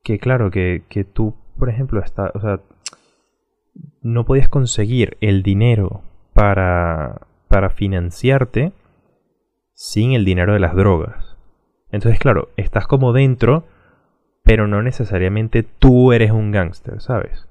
que 0.02 0.18
claro, 0.18 0.50
que, 0.50 0.82
que 0.88 1.04
tú, 1.04 1.34
por 1.58 1.68
ejemplo, 1.68 2.00
está, 2.00 2.32
o 2.34 2.40
sea, 2.40 2.60
no 4.02 4.24
podías 4.24 4.48
conseguir 4.48 5.16
el 5.20 5.42
dinero 5.42 6.02
para, 6.34 7.26
para 7.48 7.70
financiarte 7.70 8.72
sin 9.74 10.12
el 10.12 10.24
dinero 10.24 10.52
de 10.52 10.60
las 10.60 10.74
drogas. 10.74 11.27
Entonces, 11.90 12.18
claro, 12.18 12.50
estás 12.56 12.86
como 12.86 13.12
dentro, 13.12 13.64
pero 14.42 14.66
no 14.66 14.82
necesariamente 14.82 15.62
tú 15.62 16.12
eres 16.12 16.30
un 16.30 16.50
gángster, 16.50 17.00
¿sabes? 17.00 17.46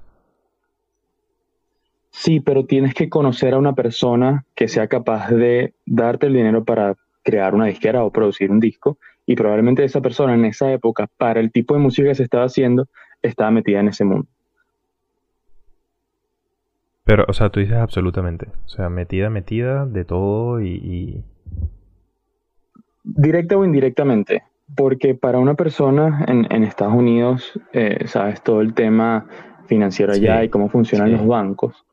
Sí, 2.10 2.40
pero 2.40 2.64
tienes 2.64 2.94
que 2.94 3.08
conocer 3.08 3.54
a 3.54 3.58
una 3.58 3.74
persona 3.74 4.44
que 4.54 4.68
sea 4.68 4.88
capaz 4.88 5.30
de 5.30 5.74
darte 5.86 6.26
el 6.26 6.34
dinero 6.34 6.64
para 6.64 6.96
crear 7.22 7.54
una 7.54 7.66
disquera 7.66 8.02
o 8.02 8.10
producir 8.10 8.50
un 8.50 8.60
disco. 8.60 8.98
Y 9.26 9.36
probablemente 9.36 9.84
esa 9.84 10.00
persona 10.00 10.34
en 10.34 10.46
esa 10.46 10.72
época, 10.72 11.06
para 11.16 11.38
el 11.38 11.52
tipo 11.52 11.74
de 11.74 11.80
música 11.80 12.08
que 12.08 12.14
se 12.14 12.22
estaba 12.22 12.44
haciendo, 12.44 12.88
estaba 13.22 13.50
metida 13.50 13.80
en 13.80 13.88
ese 13.88 14.04
mundo. 14.04 14.26
Pero, 17.04 17.24
o 17.28 17.32
sea, 17.32 17.50
tú 17.50 17.60
dices 17.60 17.76
absolutamente. 17.76 18.48
O 18.64 18.68
sea, 18.68 18.88
metida, 18.88 19.30
metida 19.30 19.86
de 19.86 20.04
todo 20.04 20.60
y. 20.60 21.22
Directa 23.16 23.56
o 23.56 23.64
indirectamente. 23.64 24.42
Porque 24.76 25.14
para 25.14 25.38
una 25.38 25.54
persona 25.54 26.26
en, 26.28 26.62
Estados 26.62 26.94
Unidos, 26.94 27.58
eh, 27.72 28.06
sabes, 28.06 28.42
todo 28.42 28.60
el 28.60 28.74
tema 28.74 29.26
financiero 29.66 30.12
allá 30.12 30.44
y 30.44 30.50
cómo 30.50 30.68
funcionan 30.68 31.12
los 31.12 31.26
bancos 31.26 31.86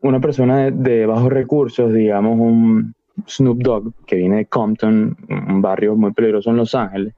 una 0.00 0.20
persona 0.20 0.70
de, 0.70 1.06
bajos 1.06 1.32
recursos, 1.32 1.92
digamos 1.92 2.38
un 2.38 2.94
Snoop 3.26 3.58
Dogg, 3.62 3.92
que 4.06 4.16
viene 4.16 4.36
de 4.36 4.46
Compton, 4.46 5.16
un 5.28 5.62
barrio 5.62 5.96
muy 5.96 6.12
peligroso 6.12 6.50
en 6.50 6.56
Los 6.56 6.74
Ángeles, 6.74 7.14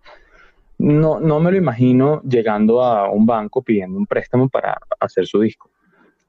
no, 0.79 1.21
no 1.21 1.41
me 1.41 1.50
lo 1.50 1.59
imagino 1.59 2.23
llegando 2.23 2.83
a 2.83 3.11
un 3.11 3.27
banco 3.27 3.62
pidiendo 3.62 3.99
un 3.99 4.07
préstamo 4.07 4.49
para 4.49 4.79
hacer 4.99 5.27
su 5.27 5.41
disco. 5.41 5.69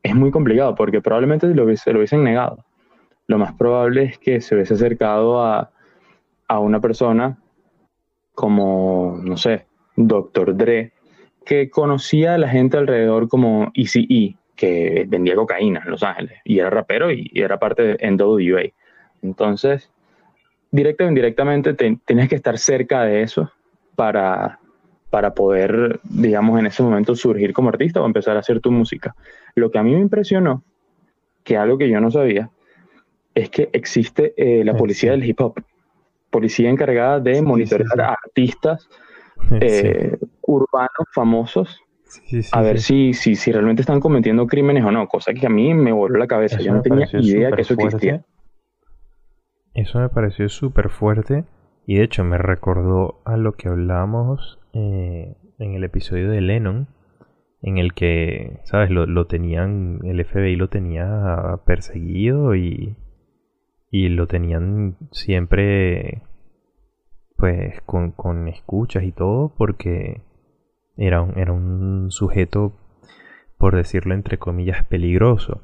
Es 0.03 0.13
muy 0.13 0.29
complicado 0.29 0.75
porque 0.75 0.99
probablemente 0.99 1.47
lo, 1.47 1.73
se 1.77 1.93
lo 1.93 1.99
hubiesen 1.99 2.23
negado. 2.23 2.65
Lo 3.27 3.37
más 3.37 3.53
probable 3.53 4.03
es 4.03 4.17
que 4.17 4.41
se 4.41 4.55
hubiese 4.55 4.73
acercado 4.73 5.41
a, 5.41 5.71
a 6.51 6.59
una 6.59 6.81
persona 6.81 7.37
como, 8.33 9.17
no 9.23 9.37
sé, 9.37 9.67
Dr. 9.95 10.57
Dre, 10.57 10.91
que 11.45 11.69
conocía 11.69 12.33
a 12.33 12.37
la 12.37 12.49
gente 12.49 12.75
alrededor 12.75 13.29
como 13.29 13.71
ECE, 13.73 14.35
que 14.57 15.05
vendía 15.07 15.35
cocaína 15.35 15.81
en 15.85 15.91
Los 15.91 16.03
Ángeles 16.03 16.39
y 16.43 16.59
era 16.59 16.69
rapero 16.69 17.09
y, 17.09 17.31
era 17.33 17.57
parte 17.57 17.83
de 17.83 18.11
NWA. 18.11 18.63
Entonces, 19.21 19.89
directa 20.71 21.05
o 21.05 21.07
indirectamente 21.07 21.73
tienes 21.73 22.27
que 22.27 22.35
estar 22.35 22.57
cerca 22.57 23.03
de 23.03 23.21
eso 23.21 23.49
para, 23.95 24.59
para 25.09 25.33
poder, 25.33 26.01
digamos, 26.03 26.59
en 26.59 26.65
ese 26.65 26.83
momento 26.83 27.15
surgir 27.15 27.53
como 27.53 27.69
artista 27.69 28.01
o 28.01 28.05
empezar 28.05 28.35
a 28.35 28.41
hacer 28.41 28.59
tu 28.59 28.71
música. 28.71 29.15
Lo 29.55 29.71
que 29.71 29.77
a 29.77 29.83
mí 29.83 29.93
me 29.93 30.01
impresionó, 30.01 30.63
que 31.45 31.55
algo 31.55 31.77
que 31.77 31.89
yo 31.89 32.01
no 32.01 32.11
sabía, 32.11 32.49
es 33.35 33.49
que 33.49 33.69
existe 33.71 34.33
eh, 34.35 34.65
la 34.65 34.75
policía 34.75 35.11
del 35.11 35.23
hip 35.23 35.39
hop, 35.39 35.55
policía 36.31 36.69
encargada 36.69 37.19
de 37.19 37.41
monitorear 37.41 38.01
a 38.01 38.13
artistas 38.13 38.89
eh, 39.59 40.17
urbanos 40.41 41.07
famosos 41.13 41.81
a 42.51 42.61
ver 42.61 42.79
si, 42.79 43.13
si, 43.13 43.35
si 43.35 43.51
realmente 43.51 43.81
están 43.81 43.99
cometiendo 43.99 44.47
crímenes 44.47 44.83
o 44.83 44.91
no, 44.91 45.07
cosa 45.07 45.33
que 45.33 45.45
a 45.45 45.49
mí 45.49 45.73
me 45.73 45.91
voló 45.91 46.17
la 46.17 46.27
cabeza. 46.27 46.59
Yo 46.59 46.73
no 46.73 46.81
tenía 46.81 47.07
idea 47.13 47.51
que 47.51 47.61
eso 47.61 47.73
existía. 47.73 48.25
Eso 49.73 49.99
me 49.99 50.09
pareció 50.09 50.49
súper 50.49 50.89
fuerte 50.89 51.45
y 51.85 51.95
de 51.95 52.03
hecho 52.03 52.23
me 52.23 52.37
recordó 52.37 53.21
a 53.25 53.37
lo 53.37 53.53
que 53.53 53.69
hablábamos 53.69 54.59
eh, 54.73 55.37
en 55.59 55.73
el 55.73 55.83
episodio 55.83 56.29
de 56.29 56.41
Lennon, 56.41 56.87
en 57.61 57.77
el 57.77 57.93
que, 57.93 58.59
¿sabes? 58.65 58.89
Lo, 58.89 59.05
lo, 59.05 59.27
tenían, 59.27 59.99
el 60.03 60.23
FBI 60.25 60.57
lo 60.57 60.67
tenía 60.67 61.61
perseguido 61.65 62.55
y, 62.55 62.97
y 63.91 64.07
lo 64.09 64.25
tenían 64.25 64.95
siempre, 65.11 66.23
pues, 67.35 67.81
con, 67.81 68.11
con 68.11 68.47
escuchas 68.47 69.03
y 69.03 69.11
todo, 69.11 69.53
porque 69.57 70.21
era 70.97 71.21
un, 71.21 71.37
era 71.37 71.51
un 71.51 72.09
sujeto, 72.09 72.73
por 73.57 73.75
decirlo 73.75 74.13
entre 74.13 74.37
comillas, 74.37 74.85
peligroso. 74.85 75.61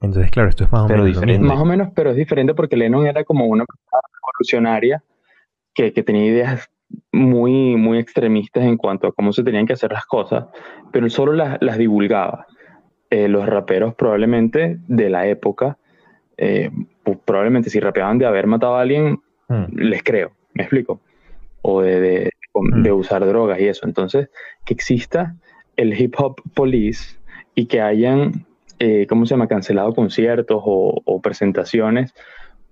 Entonces, 0.00 0.30
claro, 0.30 0.48
esto 0.48 0.64
es 0.64 0.72
más 0.72 0.82
o 0.82 0.88
menos 0.88 1.06
diferente. 1.06 1.46
Más 1.46 1.58
o 1.58 1.64
menos, 1.64 1.88
pero 1.94 2.10
es 2.10 2.16
diferente 2.16 2.54
porque 2.54 2.76
Lennon 2.76 3.06
era 3.06 3.24
como 3.24 3.46
una 3.46 3.64
persona 3.64 4.00
revolucionaria 4.12 5.04
que, 5.72 5.92
que, 5.92 6.02
tenía 6.02 6.26
ideas 6.26 6.70
muy, 7.12 7.76
muy 7.76 7.98
extremistas 7.98 8.64
en 8.64 8.76
cuanto 8.76 9.06
a 9.06 9.12
cómo 9.12 9.32
se 9.32 9.42
tenían 9.42 9.66
que 9.66 9.72
hacer 9.72 9.92
las 9.92 10.04
cosas, 10.04 10.46
pero 10.92 11.06
él 11.06 11.10
solo 11.10 11.32
las, 11.32 11.56
las 11.62 11.78
divulgaba. 11.78 12.46
Eh, 13.10 13.28
los 13.28 13.46
raperos 13.46 13.94
probablemente 13.94 14.78
de 14.88 15.08
la 15.08 15.28
época, 15.28 15.78
eh, 16.36 16.70
probablemente 17.24 17.70
si 17.70 17.80
rapeaban 17.80 18.18
de 18.18 18.26
haber 18.26 18.46
matado 18.46 18.76
a 18.76 18.82
alguien, 18.82 19.20
hmm. 19.48 19.64
les 19.76 20.02
creo, 20.02 20.32
me 20.54 20.64
explico. 20.64 21.00
O 21.62 21.80
de, 21.80 22.30
de 22.54 22.92
mm. 22.92 22.94
usar 22.94 23.24
drogas 23.26 23.58
y 23.60 23.66
eso. 23.66 23.86
Entonces, 23.86 24.28
que 24.64 24.74
exista 24.74 25.34
el 25.76 25.98
hip 25.98 26.14
hop 26.18 26.40
police 26.54 27.16
y 27.54 27.66
que 27.66 27.80
hayan, 27.80 28.46
eh, 28.78 29.06
¿cómo 29.08 29.26
se 29.26 29.30
llama?, 29.34 29.48
cancelado 29.48 29.94
conciertos 29.94 30.62
o, 30.64 31.20
presentaciones, 31.22 32.14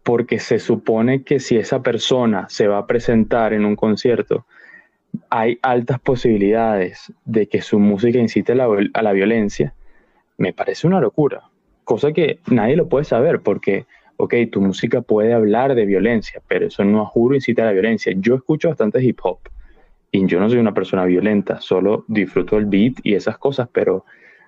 porque 0.02 0.38
se 0.38 0.58
supone 0.58 1.22
que 1.22 1.40
si 1.40 1.56
esa 1.56 1.82
persona 1.82 2.46
se 2.48 2.66
va 2.66 2.78
a 2.78 2.86
presentar 2.86 3.52
en 3.52 3.64
un 3.64 3.76
concierto, 3.76 4.46
hay 5.30 5.58
altas 5.62 6.00
posibilidades 6.00 7.12
de 7.24 7.46
que 7.46 7.62
su 7.62 7.78
música 7.78 8.18
incite 8.18 8.52
a 8.52 8.56
la, 8.56 8.68
a 8.94 9.02
la 9.02 9.12
violencia, 9.12 9.74
me 10.38 10.52
parece 10.52 10.86
una 10.86 11.00
locura. 11.00 11.42
Cosa 11.84 12.12
que 12.12 12.40
nadie 12.46 12.76
lo 12.76 12.88
puede 12.88 13.04
saber 13.04 13.40
porque 13.40 13.86
ok, 14.16 14.34
tu 14.50 14.60
música 14.60 15.02
puede 15.02 15.32
hablar 15.32 15.74
de 15.74 15.86
violencia, 15.86 16.40
pero 16.48 16.66
eso 16.66 16.84
no 16.84 17.06
juro 17.06 17.34
incita 17.34 17.62
a 17.62 17.66
la 17.66 17.72
violencia. 17.72 18.12
Yo 18.16 18.34
escucho 18.34 18.68
bastante 18.68 19.02
hip 19.02 19.18
hop 19.22 19.38
y 20.10 20.26
yo 20.26 20.38
no 20.38 20.48
soy 20.48 20.58
una 20.58 20.74
persona 20.74 21.04
violenta, 21.04 21.60
solo 21.60 22.04
disfruto 22.08 22.58
el 22.58 22.66
beat 22.66 22.94
y 23.02 23.14
esas 23.14 23.38
cosas, 23.38 23.68
pero 23.72 24.04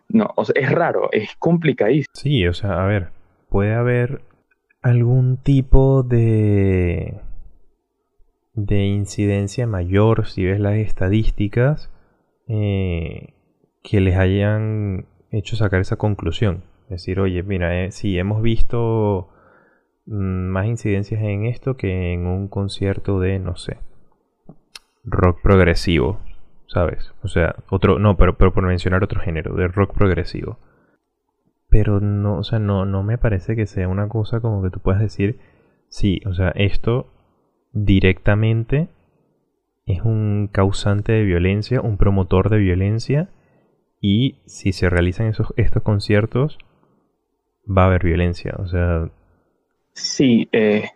no, 0.09 0.29
o 0.37 0.45
sea, 0.45 0.55
es 0.61 0.71
raro, 0.71 1.09
es 1.13 1.35
complicadísimo. 1.39 2.13
Sí, 2.13 2.47
o 2.47 2.53
sea, 2.53 2.83
a 2.83 2.87
ver, 2.87 3.09
puede 3.49 3.75
haber 3.75 4.21
algún 4.83 5.39
tipo 5.39 6.03
de 6.03 7.21
de 8.53 8.85
incidencia 8.85 9.67
mayor 9.67 10.27
si 10.27 10.45
ves 10.45 10.61
las 10.61 10.77
estadísticas 10.77 11.91
eh, 12.47 13.35
que 13.83 14.01
les 14.01 14.17
hayan 14.17 15.07
hecho 15.31 15.57
sacar 15.57 15.81
esa 15.81 15.97
conclusión. 15.97 16.65
Es 16.85 16.91
decir, 16.91 17.19
oye, 17.19 17.43
mira, 17.43 17.85
eh, 17.85 17.91
sí, 17.91 18.19
hemos 18.19 18.43
visto 18.43 19.29
más 20.07 20.67
incidencias 20.67 21.23
en 21.23 21.47
esto 21.47 21.77
que 21.77 22.13
en 22.13 22.27
un 22.27 22.49
concierto 22.49 23.21
de, 23.21 23.39
no 23.39 23.57
sé, 23.57 23.79
rock 25.05 25.41
progresivo, 25.43 26.21
¿sabes? 26.67 27.13
O 27.23 27.29
sea, 27.29 27.57
otro, 27.71 27.99
no, 27.99 28.17
pero, 28.17 28.37
pero 28.37 28.53
por 28.53 28.65
mencionar 28.65 29.03
otro 29.03 29.21
género, 29.21 29.55
de 29.55 29.69
rock 29.69 29.95
progresivo. 29.95 30.59
pero 31.69 32.01
no, 32.01 32.39
o 32.39 32.45
sea, 32.45 32.59
no, 32.59 32.85
no 32.85 33.03
me 33.03 33.19
parece 33.19 33.57
que 33.57 33.67
sea 33.67 33.89
una 33.89 34.09
cosa 34.09 34.41
como 34.41 34.63
que 34.63 34.71
tú 34.71 34.81
puedas 34.81 35.01
decir, 35.01 35.41
sí, 35.89 36.21
o 36.27 36.33
sea, 36.35 36.51
esto 36.51 37.11
directamente 37.73 38.89
es 39.87 40.03
un 40.03 40.49
causante 40.53 41.13
de 41.13 41.25
violencia, 41.25 41.81
un 41.81 41.97
promotor 41.97 42.49
de 42.49 42.59
violencia, 42.59 43.29
y 44.01 44.41
si 44.47 44.73
se 44.73 44.89
realizan 44.89 45.27
esos, 45.27 45.53
estos 45.57 45.83
conciertos, 45.83 46.59
va 47.67 47.85
a 47.85 47.87
haber 47.87 48.05
violencia, 48.05 48.55
o 48.59 48.67
sea... 48.67 49.11
Sí, 49.95 50.49
eh, 50.53 50.91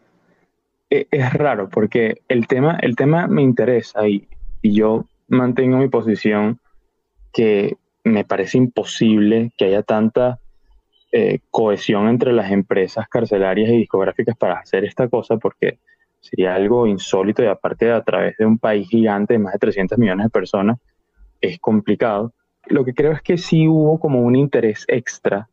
e, 0.90 1.06
es 1.10 1.32
raro 1.32 1.68
porque 1.68 2.22
el 2.28 2.46
tema, 2.46 2.78
el 2.82 2.96
tema 2.96 3.26
me 3.28 3.42
interesa 3.42 4.08
y, 4.08 4.26
yo 4.62 5.06
mantengo 5.28 5.78
mi 5.78 5.88
posición 5.88 6.58
que 7.32 7.76
me 8.02 8.24
parece 8.24 8.58
imposible 8.58 9.52
que 9.56 9.66
haya 9.66 9.82
tanta 9.82 10.40
eh, 11.12 11.38
cohesión 11.50 12.08
entre 12.08 12.32
las 12.32 12.50
empresas 12.50 13.08
carcelarias 13.08 13.70
y 13.70 13.78
discográficas 13.78 14.36
para 14.36 14.54
hacer 14.58 14.84
esta 14.84 15.08
cosa 15.08 15.36
porque 15.36 15.78
sería 16.20 16.56
algo 16.56 16.88
insólito 16.88 17.42
y 17.44 17.46
aparte 17.46 17.90
a 17.92 18.02
través 18.02 18.36
de 18.36 18.46
un 18.46 18.58
país 18.58 18.88
gigante 18.88 19.34
de 19.34 19.38
más 19.38 19.52
de 19.52 19.60
300 19.60 19.96
millones 19.96 20.26
de 20.26 20.30
personas 20.30 20.78
es 21.40 21.60
complicado. 21.60 22.32
Lo 22.66 22.84
que 22.84 22.94
creo 22.94 23.12
es 23.12 23.22
que 23.22 23.38
sí 23.38 23.68
hubo 23.68 24.00
como 24.00 24.20
un 24.20 24.34
interés 24.34 24.84
extra 24.88 25.48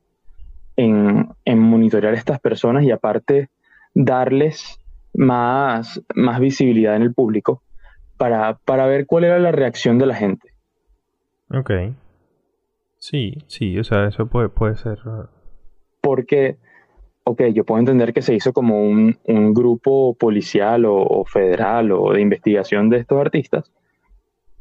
en, 0.77 1.29
en 1.45 1.59
monitorear 1.59 2.13
a 2.13 2.17
estas 2.17 2.39
personas 2.39 2.83
y 2.83 2.91
aparte 2.91 3.49
darles 3.93 4.79
más, 5.13 6.01
más 6.13 6.39
visibilidad 6.39 6.95
en 6.95 7.01
el 7.01 7.13
público 7.13 7.61
para, 8.17 8.55
para 8.65 8.85
ver 8.85 9.05
cuál 9.05 9.25
era 9.25 9.39
la 9.39 9.51
reacción 9.51 9.97
de 9.97 10.05
la 10.05 10.15
gente. 10.15 10.49
Ok. 11.49 11.71
Sí, 12.97 13.37
sí, 13.47 13.77
o 13.77 13.83
sea, 13.83 14.07
eso 14.07 14.27
puede, 14.27 14.49
puede 14.49 14.75
ser. 14.77 14.99
Porque, 16.01 16.57
ok, 17.23 17.43
yo 17.53 17.63
puedo 17.63 17.79
entender 17.79 18.13
que 18.13 18.21
se 18.21 18.33
hizo 18.33 18.51
como 18.51 18.81
un, 18.81 19.17
un 19.25 19.53
grupo 19.53 20.15
policial 20.15 20.85
o, 20.85 21.23
federal 21.25 21.91
o 21.91 22.13
de 22.13 22.21
investigación 22.21 22.89
de 22.89 22.97
estos 22.97 23.19
artistas, 23.19 23.71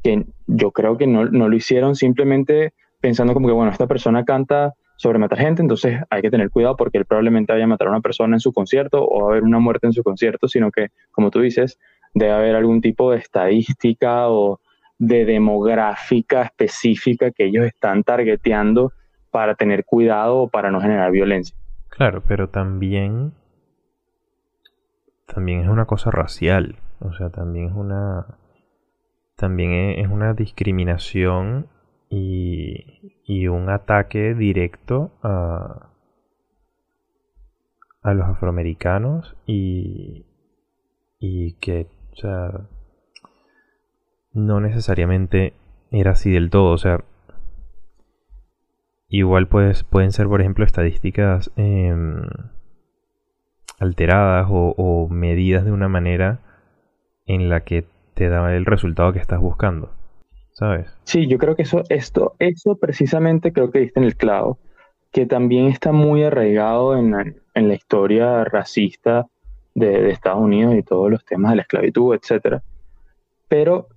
que 0.03 0.25
yo 0.47 0.71
creo 0.71 0.97
que 0.97 1.07
no, 1.07 1.25
no 1.25 1.49
lo 1.49 1.55
hicieron 1.55 1.95
simplemente 1.95 2.73
pensando 3.01 3.33
como 3.33 3.47
que, 3.47 3.53
bueno, 3.53 3.71
esta 3.71 3.87
persona 3.87 4.25
canta 4.25 4.75
sobre 4.97 5.19
matar 5.19 5.39
gente, 5.39 5.61
entonces 5.61 6.01
hay 6.09 6.21
que 6.21 6.31
tener 6.31 6.49
cuidado 6.49 6.75
porque 6.75 6.97
él 6.97 7.05
probablemente 7.05 7.51
vaya 7.51 7.65
a 7.65 7.67
matar 7.67 7.87
a 7.87 7.91
una 7.91 8.01
persona 8.01 8.35
en 8.35 8.39
su 8.39 8.53
concierto 8.53 9.05
o 9.05 9.23
va 9.23 9.27
a 9.27 9.31
haber 9.31 9.43
una 9.43 9.59
muerte 9.59 9.87
en 9.87 9.93
su 9.93 10.03
concierto, 10.03 10.47
sino 10.47 10.71
que, 10.71 10.89
como 11.11 11.31
tú 11.31 11.41
dices, 11.41 11.79
debe 12.13 12.31
haber 12.31 12.55
algún 12.55 12.81
tipo 12.81 13.11
de 13.11 13.17
estadística 13.17 14.29
o 14.29 14.59
de 14.97 15.25
demográfica 15.25 16.43
específica 16.43 17.31
que 17.31 17.45
ellos 17.45 17.65
están 17.65 18.03
targeteando 18.03 18.93
para 19.31 19.55
tener 19.55 19.83
cuidado 19.83 20.37
o 20.37 20.47
para 20.47 20.71
no 20.71 20.79
generar 20.79 21.11
violencia. 21.11 21.55
Claro, 21.89 22.23
pero 22.25 22.49
también 22.49 23.33
también 25.25 25.61
es 25.61 25.67
una 25.67 25.85
cosa 25.85 26.11
racial, 26.11 26.77
o 26.99 27.11
sea, 27.13 27.29
también 27.29 27.67
es 27.67 27.73
una 27.73 28.25
también 29.35 29.99
es 29.99 30.07
una 30.07 30.33
discriminación 30.33 31.67
y, 32.17 33.47
un 33.47 33.69
ataque 33.69 34.33
directo 34.33 35.11
a, 35.21 35.89
a 38.01 38.13
los 38.13 38.27
afroamericanos 38.27 39.35
y, 39.45 40.25
y 41.19 41.53
que, 41.53 41.87
o 42.13 42.15
sea, 42.15 42.67
no 44.33 44.59
necesariamente 44.61 45.53
era 45.91 46.11
así 46.11 46.31
del 46.31 46.49
todo, 46.49 46.71
o 46.71 46.77
sea, 46.77 47.03
igual 49.09 49.47
pues, 49.47 49.83
pueden 49.83 50.11
ser, 50.11 50.27
por 50.27 50.41
ejemplo, 50.41 50.65
estadísticas 50.65 51.51
em, 51.57 52.21
alteradas 53.79 54.47
o, 54.49 54.73
o 54.77 55.09
medidas 55.09 55.65
de 55.65 55.71
una 55.71 55.89
manera 55.89 56.39
en 57.25 57.49
la 57.49 57.61
que 57.61 57.87
te 58.13 58.29
da 58.29 58.55
el 58.55 58.65
resultado 58.65 59.11
que 59.13 59.19
estás 59.19 59.39
buscando. 59.39 60.04
¿Sabes? 60.55 60.87
Sí, 61.03 61.27
yo 61.27 61.37
creo 61.37 61.55
que 61.55 61.63
eso, 61.63 61.83
esto, 61.89 62.35
eso 62.39 62.77
precisamente 62.77 63.51
creo 63.51 63.71
que 63.71 63.79
diste 63.79 63.99
en 63.99 64.05
el 64.05 64.15
clavo, 64.15 64.57
que 65.11 65.25
también 65.25 65.67
está 65.67 65.91
muy 65.91 66.23
arraigado 66.23 66.97
en, 66.97 67.11
la 67.53 67.73
historia 67.73 68.43
racista 68.45 69.27
de, 69.73 70.09
Estados 70.09 70.41
Unidos 70.41 70.75
y 70.75 70.83
todos 70.83 71.11
los 71.11 71.23
temas 71.25 71.51
de 71.51 71.57
la 71.57 71.61
esclavitud, 71.63 72.15
etcétera. 72.15 72.63
Pero 73.47 73.87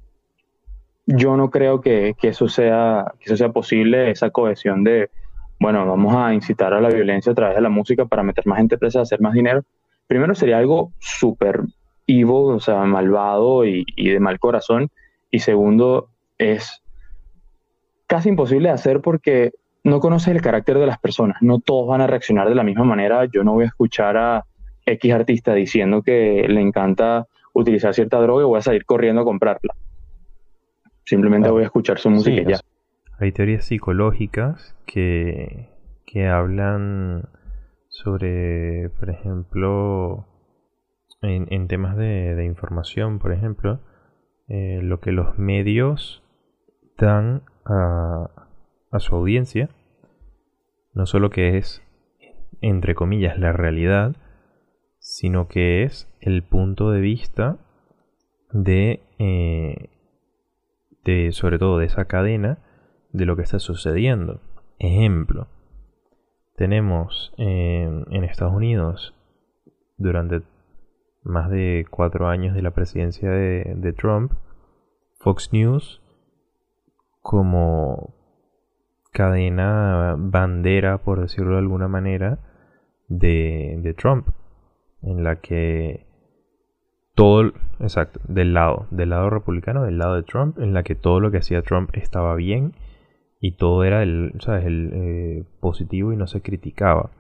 yo 1.07 1.37
no 1.37 1.51
creo 1.51 1.81
que, 1.81 2.15
eso 2.23 2.49
sea, 2.49 3.13
que 3.19 3.27
eso 3.27 3.37
sea 3.37 3.51
posible, 3.51 4.11
esa 4.11 4.31
cohesión 4.31 4.83
de, 4.83 5.11
bueno, 5.61 5.87
vamos 5.87 6.15
a 6.17 6.35
incitar 6.35 6.75
a 6.75 6.81
la 6.81 6.89
violencia 6.89 7.33
a 7.33 7.35
través 7.37 7.57
de 7.57 7.63
la 7.63 7.69
música 7.69 8.05
para 8.05 8.23
meter 8.25 8.47
más 8.47 8.59
gente 8.59 8.79
presa, 8.79 9.01
hacer 9.01 9.21
más 9.21 9.33
dinero. 9.33 9.63
Primero 10.09 10.35
sería 10.35 10.59
algo 10.59 10.93
súper 10.99 11.63
evil, 12.07 12.55
o 12.55 12.61
sea, 12.61 12.83
malvado 12.85 13.65
y, 13.65 13.85
y 13.97 14.11
de 14.11 14.21
mal 14.21 14.39
corazón. 14.41 14.89
Y 15.31 15.41
segundo, 15.41 16.09
es 16.39 16.83
casi 18.07 18.31
imposible 18.31 18.69
de 18.69 18.75
hacer 18.75 19.01
porque 19.01 19.53
no 19.85 20.01
conoces 20.01 20.35
el 20.35 20.41
carácter 20.41 20.79
de 20.79 20.87
las 20.87 20.99
personas. 20.99 21.39
No 21.43 21.61
todos 21.61 21.87
van 21.89 22.01
a 22.01 22.07
reaccionar 22.07 22.49
de 22.49 22.55
la 22.55 22.65
misma 22.65 22.85
manera. 22.85 23.25
Yo 23.27 23.45
no 23.45 23.53
voy 23.53 23.65
a 23.65 23.69
escuchar 23.69 24.17
a 24.17 24.45
X 24.87 25.13
artista 25.13 25.55
diciendo 25.55 26.03
que 26.03 26.47
le 26.49 26.61
encanta 26.61 27.27
utilizar 27.53 27.95
cierta 27.95 28.21
droga 28.21 28.43
y 28.43 28.47
voy 28.47 28.59
a 28.59 28.63
salir 28.63 28.85
corriendo 28.85 29.23
a 29.23 29.25
comprarla. 29.25 29.75
Simplemente 31.05 31.51
voy 31.51 31.63
a 31.63 31.67
escuchar 31.67 31.99
su 31.99 32.11
música 32.11 32.43
y 32.43 32.45
ya. 32.45 32.61
Hay 33.19 33.33
teorías 33.33 33.65
psicológicas 33.65 34.77
que, 34.87 35.69
que 36.07 36.29
hablan 36.29 37.29
sobre, 37.89 38.91
por 38.91 39.11
ejemplo, 39.11 40.27
en, 41.23 41.67
temas 41.67 41.97
de, 41.97 42.45
información, 42.45 43.19
por 43.19 43.33
ejemplo, 43.33 43.81
eh, 44.49 44.81
lo 44.83 45.01
que 45.01 45.13
los 45.13 45.39
medios 45.39 46.23
dan 46.99 47.43
a, 47.65 48.31
su 48.99 49.15
audiencia, 49.15 49.71
no 50.93 51.07
solo 51.07 51.31
que 51.31 51.57
es, 51.57 51.83
entre 52.61 52.95
comillas, 52.95 53.39
la 53.39 53.53
realidad, 53.53 54.17
sino 54.99 55.47
que 55.49 55.85
es 55.85 56.13
el 56.21 56.43
punto 56.43 56.91
de 56.91 57.01
vista 57.01 57.59
de, 58.53 59.03
eh, 59.19 59.91
de, 61.05 61.33
sobre 61.33 61.59
todo 61.59 61.79
de 61.79 61.87
esa 61.87 62.07
cadena, 62.07 62.59
de 63.13 63.25
lo 63.25 63.37
que 63.37 63.43
está 63.43 63.59
sucediendo. 63.59 64.41
Ejemplo, 64.79 65.47
tenemos 66.57 67.33
en 67.37 68.25
Estados 68.25 68.55
Unidos 68.55 69.15
durante 69.97 70.43
más 71.23 71.51
de 71.51 71.87
cuatro 71.91 72.29
años 72.29 72.55
de 72.55 72.63
la 72.63 72.73
presidencia 72.73 73.31
de 73.31 73.95
Trump, 73.97 74.33
Fox 75.19 75.53
News 75.53 76.03
como 77.29 78.15
cadena 79.13 80.17
bandera, 80.17 80.97
por 80.97 81.21
decirlo 81.21 81.53
de 81.53 81.59
alguna 81.59 81.87
manera, 81.87 82.39
de, 83.09 83.95
Trump, 83.99 84.29
en 85.03 85.25
la 85.25 85.37
que 85.37 86.07
todo, 87.15 87.53
exacto, 87.81 88.19
del 88.27 88.55
lado, 88.55 88.87
del 88.91 89.11
lado 89.11 89.29
republicano, 89.29 89.83
del 89.83 89.99
lado 89.99 90.15
de 90.15 90.23
Trump, 90.23 90.59
en 90.59 90.73
la 90.73 90.83
que 90.85 90.95
todo 90.95 91.21
lo 91.21 91.31
que 91.31 91.37
hacía 91.37 91.61
Trump 91.61 91.91
estaba 91.93 92.35
bien 92.35 92.73
y 93.41 93.57
todo 93.57 93.85
era 93.85 94.03
el, 94.03 94.33
el 94.47 94.91
eh, 94.95 95.45
positivo 95.61 96.15
y 96.15 96.17
no 96.17 96.27
se 96.29 96.41
criticaba. 96.41 97.11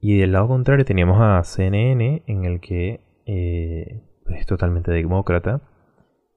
Y 0.00 0.18
del 0.18 0.32
lado 0.32 0.48
contrario 0.48 0.84
teníamos 0.84 1.16
a 1.18 1.42
CNN, 1.44 2.24
en 2.26 2.44
el 2.44 2.60
que 2.60 3.00
eh, 3.24 4.02
es 4.26 4.44
totalmente 4.44 4.92
demócrata 4.92 5.62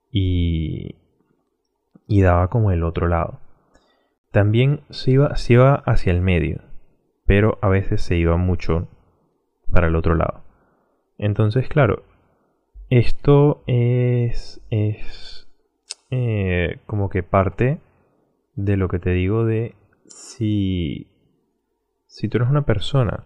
y, 0.09 1.02
y 2.07 2.21
daba 2.21 2.49
como 2.49 2.71
el 2.71 2.83
otro 2.83 3.07
lado. 3.07 3.39
También 4.31 4.81
se 4.89 5.11
iba, 5.11 5.35
se 5.35 5.53
iba 5.53 5.75
hacia 5.85 6.11
el 6.11 6.21
medio, 6.21 6.61
pero 7.25 7.59
a 7.61 7.69
veces 7.69 8.01
se 8.01 8.15
iba 8.17 8.37
mucho 8.37 8.87
para 9.71 9.87
el 9.87 9.95
otro 9.95 10.15
lado. 10.15 10.43
Entonces, 11.17 11.67
claro, 11.67 12.03
esto 12.89 13.63
es, 13.67 14.61
es 14.69 15.47
eh, 16.09 16.79
como 16.85 17.09
que 17.09 17.23
parte 17.23 17.79
de 18.55 18.77
lo 18.77 18.87
que 18.87 18.99
te 18.99 19.11
digo 19.11 19.45
de 19.45 19.75
si, 20.05 21.07
si 22.05 22.27
tú 22.27 22.37
eres 22.37 22.49
una 22.49 22.65
persona 22.65 23.25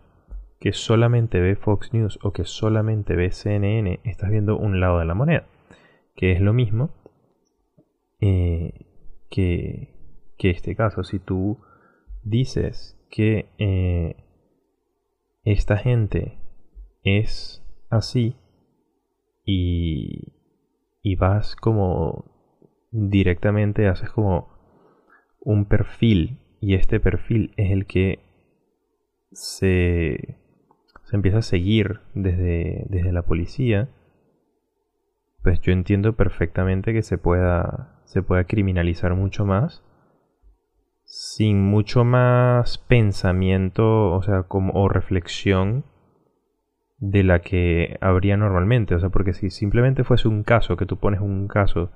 que 0.59 0.73
solamente 0.73 1.39
ve 1.39 1.55
Fox 1.55 1.93
News 1.93 2.19
o 2.23 2.31
que 2.31 2.45
solamente 2.45 3.15
ve 3.15 3.31
CNN, 3.31 3.99
estás 4.03 4.29
viendo 4.29 4.57
un 4.57 4.79
lado 4.79 4.99
de 4.99 5.05
la 5.05 5.13
moneda, 5.13 5.45
que 6.15 6.31
es 6.31 6.41
lo 6.41 6.53
mismo 6.53 6.89
eh, 8.19 8.85
que, 9.29 9.93
este 10.39 10.75
caso. 10.75 11.03
Si 11.03 11.19
tú 11.19 11.59
dices 12.23 12.97
que 13.09 13.49
eh, 13.57 14.15
esta 15.43 15.77
gente 15.77 16.37
es 17.03 17.63
así 17.89 18.35
y, 19.45 20.33
y 21.01 21.15
vas 21.15 21.55
como 21.55 22.25
directamente, 22.91 23.87
haces 23.87 24.09
como 24.09 24.49
un 25.39 25.65
perfil 25.65 26.39
y 26.59 26.75
este 26.75 26.99
perfil 26.99 27.53
es 27.57 27.71
el 27.71 27.85
que 27.85 28.19
se, 29.31 30.37
se 31.03 31.15
empieza 31.15 31.39
a 31.39 31.43
seguir 31.43 32.01
desde, 32.13 32.85
desde 32.89 33.11
la 33.11 33.21
policía, 33.21 33.89
pues 35.43 35.61
yo 35.61 35.71
entiendo 35.71 36.15
perfectamente 36.15 36.93
que 36.93 37.03
se 37.03 37.17
pueda, 37.17 37.96
se 38.07 38.21
pueda 38.23 38.45
criminalizar 38.45 39.13
mucho 39.15 39.45
más 39.45 39.83
sin 41.03 41.61
mucho 41.61 42.03
más 42.03 42.77
pensamiento, 42.77 44.11
o 44.11 44.21
sea, 44.23 44.43
como 44.43 44.73
o 44.73 44.89
reflexión 44.89 45.85
de 46.99 47.23
la 47.23 47.39
que 47.39 47.97
habría 48.01 48.35
normalmente, 48.35 48.95
o 48.95 48.99
sea, 48.99 49.09
porque 49.09 49.33
si 49.33 49.49
simplemente 49.49 50.03
fuese 50.03 50.27
un 50.27 50.43
caso, 50.43 50.75
que 50.75 50.85
tú 50.85 50.97
pones 50.97 51.21
un 51.21 51.47
caso 51.47 51.91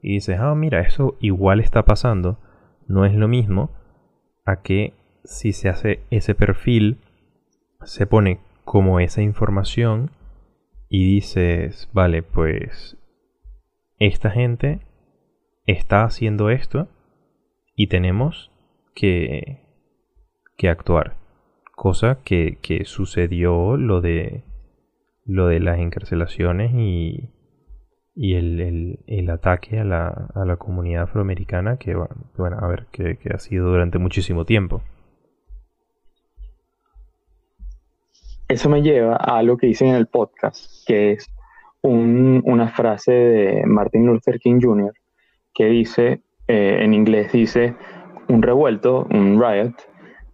y 0.00 0.14
dices, 0.14 0.38
ah, 0.40 0.54
mira, 0.54 0.80
eso 0.80 1.16
igual 1.20 1.58
está 1.58 1.84
pasando, 1.84 2.38
no 2.86 3.04
es 3.04 3.14
lo 3.14 3.26
mismo 3.26 3.70
a 4.44 4.62
que 4.62 4.94
si 5.24 5.52
se 5.52 5.68
hace 5.68 6.04
ese 6.10 6.34
perfil, 6.34 6.98
se 7.82 8.06
pone 8.06 8.40
como 8.64 9.00
esa 9.00 9.22
información 9.22 10.10
y 10.88 11.14
dices, 11.14 11.88
vale, 11.92 12.22
pues 12.22 12.96
esta 13.98 14.30
gente 14.30 14.80
está 15.66 16.04
haciendo 16.04 16.50
esto 16.50 16.88
y 17.74 17.86
tenemos 17.88 18.50
que, 18.94 19.60
que 20.56 20.68
actuar. 20.68 21.16
Cosa 21.74 22.18
que, 22.24 22.58
que, 22.60 22.84
sucedió 22.84 23.76
lo 23.76 24.00
de, 24.00 24.44
lo 25.24 25.48
de 25.48 25.60
las 25.60 25.78
encarcelaciones 25.78 26.72
y, 26.74 27.30
y 28.14 28.34
el, 28.34 29.00
el, 29.06 29.30
ataque 29.30 29.80
a 29.80 29.84
la, 29.84 30.28
a 30.34 30.44
la, 30.44 30.56
comunidad 30.56 31.04
afroamericana 31.04 31.78
que, 31.78 31.94
bueno, 32.36 32.58
a 32.60 32.68
ver, 32.68 32.86
que, 32.92 33.16
que 33.16 33.30
ha 33.34 33.38
sido 33.38 33.70
durante 33.70 33.98
muchísimo 33.98 34.44
tiempo. 34.44 34.82
Eso 38.48 38.68
me 38.68 38.82
lleva 38.82 39.16
a 39.16 39.42
lo 39.42 39.56
que 39.56 39.66
dicen 39.66 39.88
en 39.88 39.94
el 39.94 40.06
podcast, 40.06 40.86
que 40.86 41.12
es 41.12 41.26
un, 41.80 42.42
una 42.44 42.68
frase 42.68 43.12
de 43.12 43.66
Martin 43.66 44.06
Luther 44.06 44.38
King 44.38 44.60
Jr., 44.62 44.92
que 45.54 45.66
dice, 45.66 46.20
eh, 46.48 46.78
en 46.80 46.94
inglés 46.94 47.32
dice, 47.32 47.74
un 48.28 48.42
revuelto, 48.42 49.06
un 49.10 49.40
riot, 49.40 49.74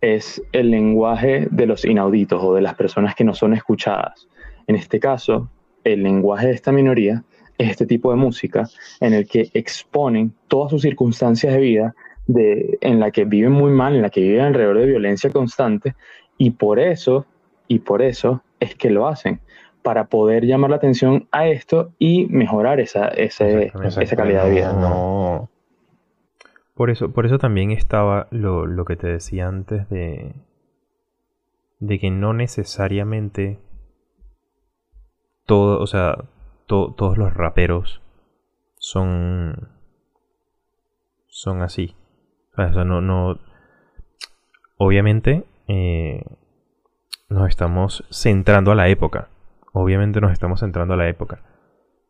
es 0.01 0.43
el 0.53 0.71
lenguaje 0.71 1.49
de 1.51 1.67
los 1.67 1.85
inauditos 1.85 2.43
o 2.43 2.55
de 2.55 2.63
las 2.63 2.75
personas 2.75 3.15
que 3.15 3.25
no 3.25 3.35
son 3.35 3.55
escuchadas. 3.55 4.29
En 4.67 4.77
este 4.77 5.01
caso, 5.01 5.51
el 5.85 6.03
lenguaje 6.03 6.49
de 6.49 6.53
esta 6.55 6.73
minoría 6.73 7.25
es 7.57 7.71
este 7.71 7.87
tipo 7.87 8.11
de 8.11 8.17
música 8.17 8.69
en 9.01 9.15
el 9.15 9.27
que 9.27 9.51
exponen 9.55 10.33
todas 10.47 10.71
sus 10.71 10.83
circunstancias 10.83 11.53
de 11.53 11.61
vida 11.61 11.95
de, 12.27 12.79
en 12.81 13.01
la 13.01 13.11
que 13.11 13.25
viven 13.25 13.53
muy 13.53 13.73
mal, 13.73 13.97
en 13.97 14.03
la 14.03 14.11
que 14.11 14.21
viven 14.21 14.43
alrededor 14.43 14.79
de 14.79 14.87
violencia 14.87 15.31
constante 15.31 15.95
y 16.37 16.51
por 16.51 16.79
eso, 16.79 17.27
y 17.67 17.81
por 17.81 18.03
eso 18.03 18.43
es 18.61 18.75
que 18.77 18.91
lo 18.91 19.09
hacen, 19.09 19.41
para 19.89 20.09
poder 20.09 20.45
llamar 20.45 20.69
la 20.69 20.77
atención 20.77 21.29
a 21.33 21.49
esto 21.49 21.95
y 21.99 22.27
mejorar 22.27 22.79
esa, 22.79 23.09
esa 23.09 23.47
calidad 24.17 24.45
de 24.45 24.51
vida. 24.51 24.75
No, 24.75 25.49
por 26.75 26.91
eso, 26.91 27.11
por 27.11 27.25
eso 27.25 27.39
también 27.39 27.71
estaba 27.71 28.27
lo, 28.31 28.67
lo 28.67 28.85
que 28.85 28.97
te 28.97 29.07
decía 29.07 29.49
antes 29.49 29.89
de, 29.89 30.35
de 31.79 31.99
que 31.99 32.11
no 32.11 32.35
necesariamente 32.35 33.59
todo, 35.47 35.81
o 35.81 35.87
sea, 35.87 36.19
todos 36.67 37.17
los 37.17 37.33
raperos 37.33 38.03
son 38.77 39.71
son 41.29 41.63
así. 41.63 41.97
O 42.53 42.57
sea, 42.57 42.85
no, 42.85 43.01
no, 43.01 43.39
obviamente 44.77 45.47
eh, 45.67 46.23
nos 47.31 47.49
estamos 47.49 48.05
centrando 48.11 48.73
a 48.73 48.75
la 48.75 48.89
época. 48.89 49.31
Obviamente 49.73 50.21
nos 50.21 50.33
estamos 50.33 50.61
centrando 50.61 50.95
a 50.95 50.97
la 50.97 51.09
época. 51.09 51.43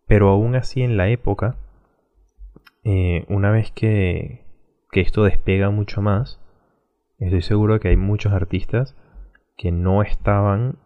Pero 0.07 0.29
aún 0.29 0.57
así 0.57 0.83
en 0.83 0.97
la 0.97 1.09
época, 1.09 1.57
eh, 2.85 3.25
una 3.29 3.51
vez 3.51 3.71
que, 3.73 4.45
que 4.91 5.01
esto 5.01 5.25
despega 5.25 5.71
mucho 5.71 6.01
más, 6.01 6.41
estoy 7.19 7.43
seguro 7.43 7.75
de 7.75 7.81
que 7.81 7.89
hay 7.89 7.97
muchos 7.97 8.33
artistas 8.33 8.97
que 9.57 9.73
no 9.73 10.03
estaban 10.03 10.79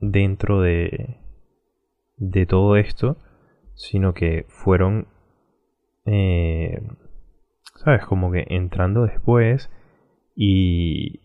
dentro 0.00 0.60
de, 0.60 1.18
de 2.16 2.46
todo 2.46 2.76
esto, 2.76 3.16
sino 3.74 4.12
que 4.12 4.44
fueron, 4.48 5.06
eh, 6.04 6.82
¿sabes? 7.76 8.04
Como 8.04 8.30
que 8.32 8.44
entrando 8.48 9.04
después 9.04 9.70
y... 10.34 11.20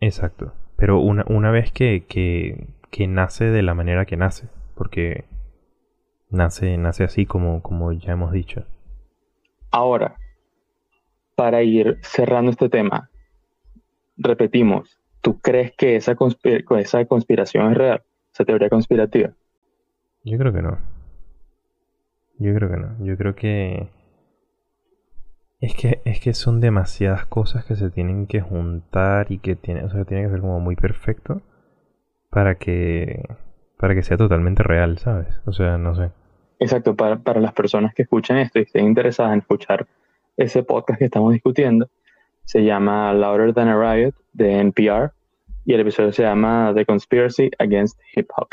Exacto. 0.00 0.54
Pero 0.76 1.00
una, 1.00 1.24
una 1.28 1.50
vez 1.50 1.72
que, 1.72 2.06
que, 2.06 2.68
que, 2.90 3.06
nace 3.06 3.46
de 3.46 3.62
la 3.62 3.74
manera 3.74 4.04
que 4.06 4.16
nace, 4.16 4.48
porque 4.74 5.24
nace, 6.30 6.76
nace 6.76 7.04
así 7.04 7.26
como, 7.26 7.62
como 7.62 7.92
ya 7.92 8.12
hemos 8.12 8.32
dicho. 8.32 8.64
Ahora, 9.70 10.16
para 11.36 11.62
ir 11.62 11.98
cerrando 12.02 12.50
este 12.50 12.68
tema, 12.68 13.10
repetimos, 14.16 15.00
¿tú 15.20 15.40
crees 15.40 15.72
que 15.76 15.96
esa, 15.96 16.16
esa 16.78 17.04
conspiración 17.06 17.72
es 17.72 17.78
real? 17.78 18.02
¿Esa 18.32 18.44
teoría 18.44 18.68
conspirativa? 18.68 19.30
Yo 20.24 20.38
creo 20.38 20.52
que 20.52 20.62
no. 20.62 20.78
Yo 22.38 22.54
creo 22.54 22.70
que 22.70 22.76
no. 22.76 23.04
Yo 23.04 23.16
creo 23.16 23.34
que... 23.34 23.88
Es 25.60 25.74
que, 25.74 26.00
es 26.06 26.20
que 26.20 26.32
son 26.32 26.60
demasiadas 26.60 27.26
cosas 27.26 27.66
que 27.66 27.76
se 27.76 27.90
tienen 27.90 28.26
que 28.26 28.40
juntar 28.40 29.30
y 29.30 29.38
que 29.38 29.56
tiene, 29.56 29.84
o 29.84 29.90
sea, 29.90 30.06
tiene 30.06 30.24
que 30.24 30.30
ser 30.30 30.40
como 30.40 30.58
muy 30.58 30.74
perfecto 30.74 31.42
para 32.30 32.54
que, 32.54 33.28
para 33.76 33.94
que 33.94 34.02
sea 34.02 34.16
totalmente 34.16 34.62
real, 34.62 34.98
¿sabes? 34.98 35.40
O 35.44 35.52
sea, 35.52 35.76
no 35.76 35.94
sé. 35.94 36.10
Exacto, 36.58 36.94
para, 36.94 37.18
para 37.18 37.40
las 37.40 37.52
personas 37.52 37.94
que 37.94 38.02
escuchen 38.02 38.36
esto 38.38 38.58
y 38.58 38.62
estén 38.62 38.86
interesadas 38.86 39.32
en 39.32 39.40
escuchar 39.40 39.86
ese 40.36 40.62
podcast 40.62 40.98
que 40.98 41.06
estamos 41.06 41.32
discutiendo. 41.32 41.88
Se 42.44 42.64
llama 42.64 43.12
Louder 43.12 43.52
Than 43.52 43.68
a 43.68 43.94
Riot 43.94 44.14
de 44.32 44.58
NPR 44.60 45.12
y 45.64 45.74
el 45.74 45.80
episodio 45.80 46.12
se 46.12 46.22
llama 46.22 46.72
The 46.74 46.86
Conspiracy 46.86 47.50
Against 47.58 48.00
Hip 48.14 48.28
Hop. 48.36 48.48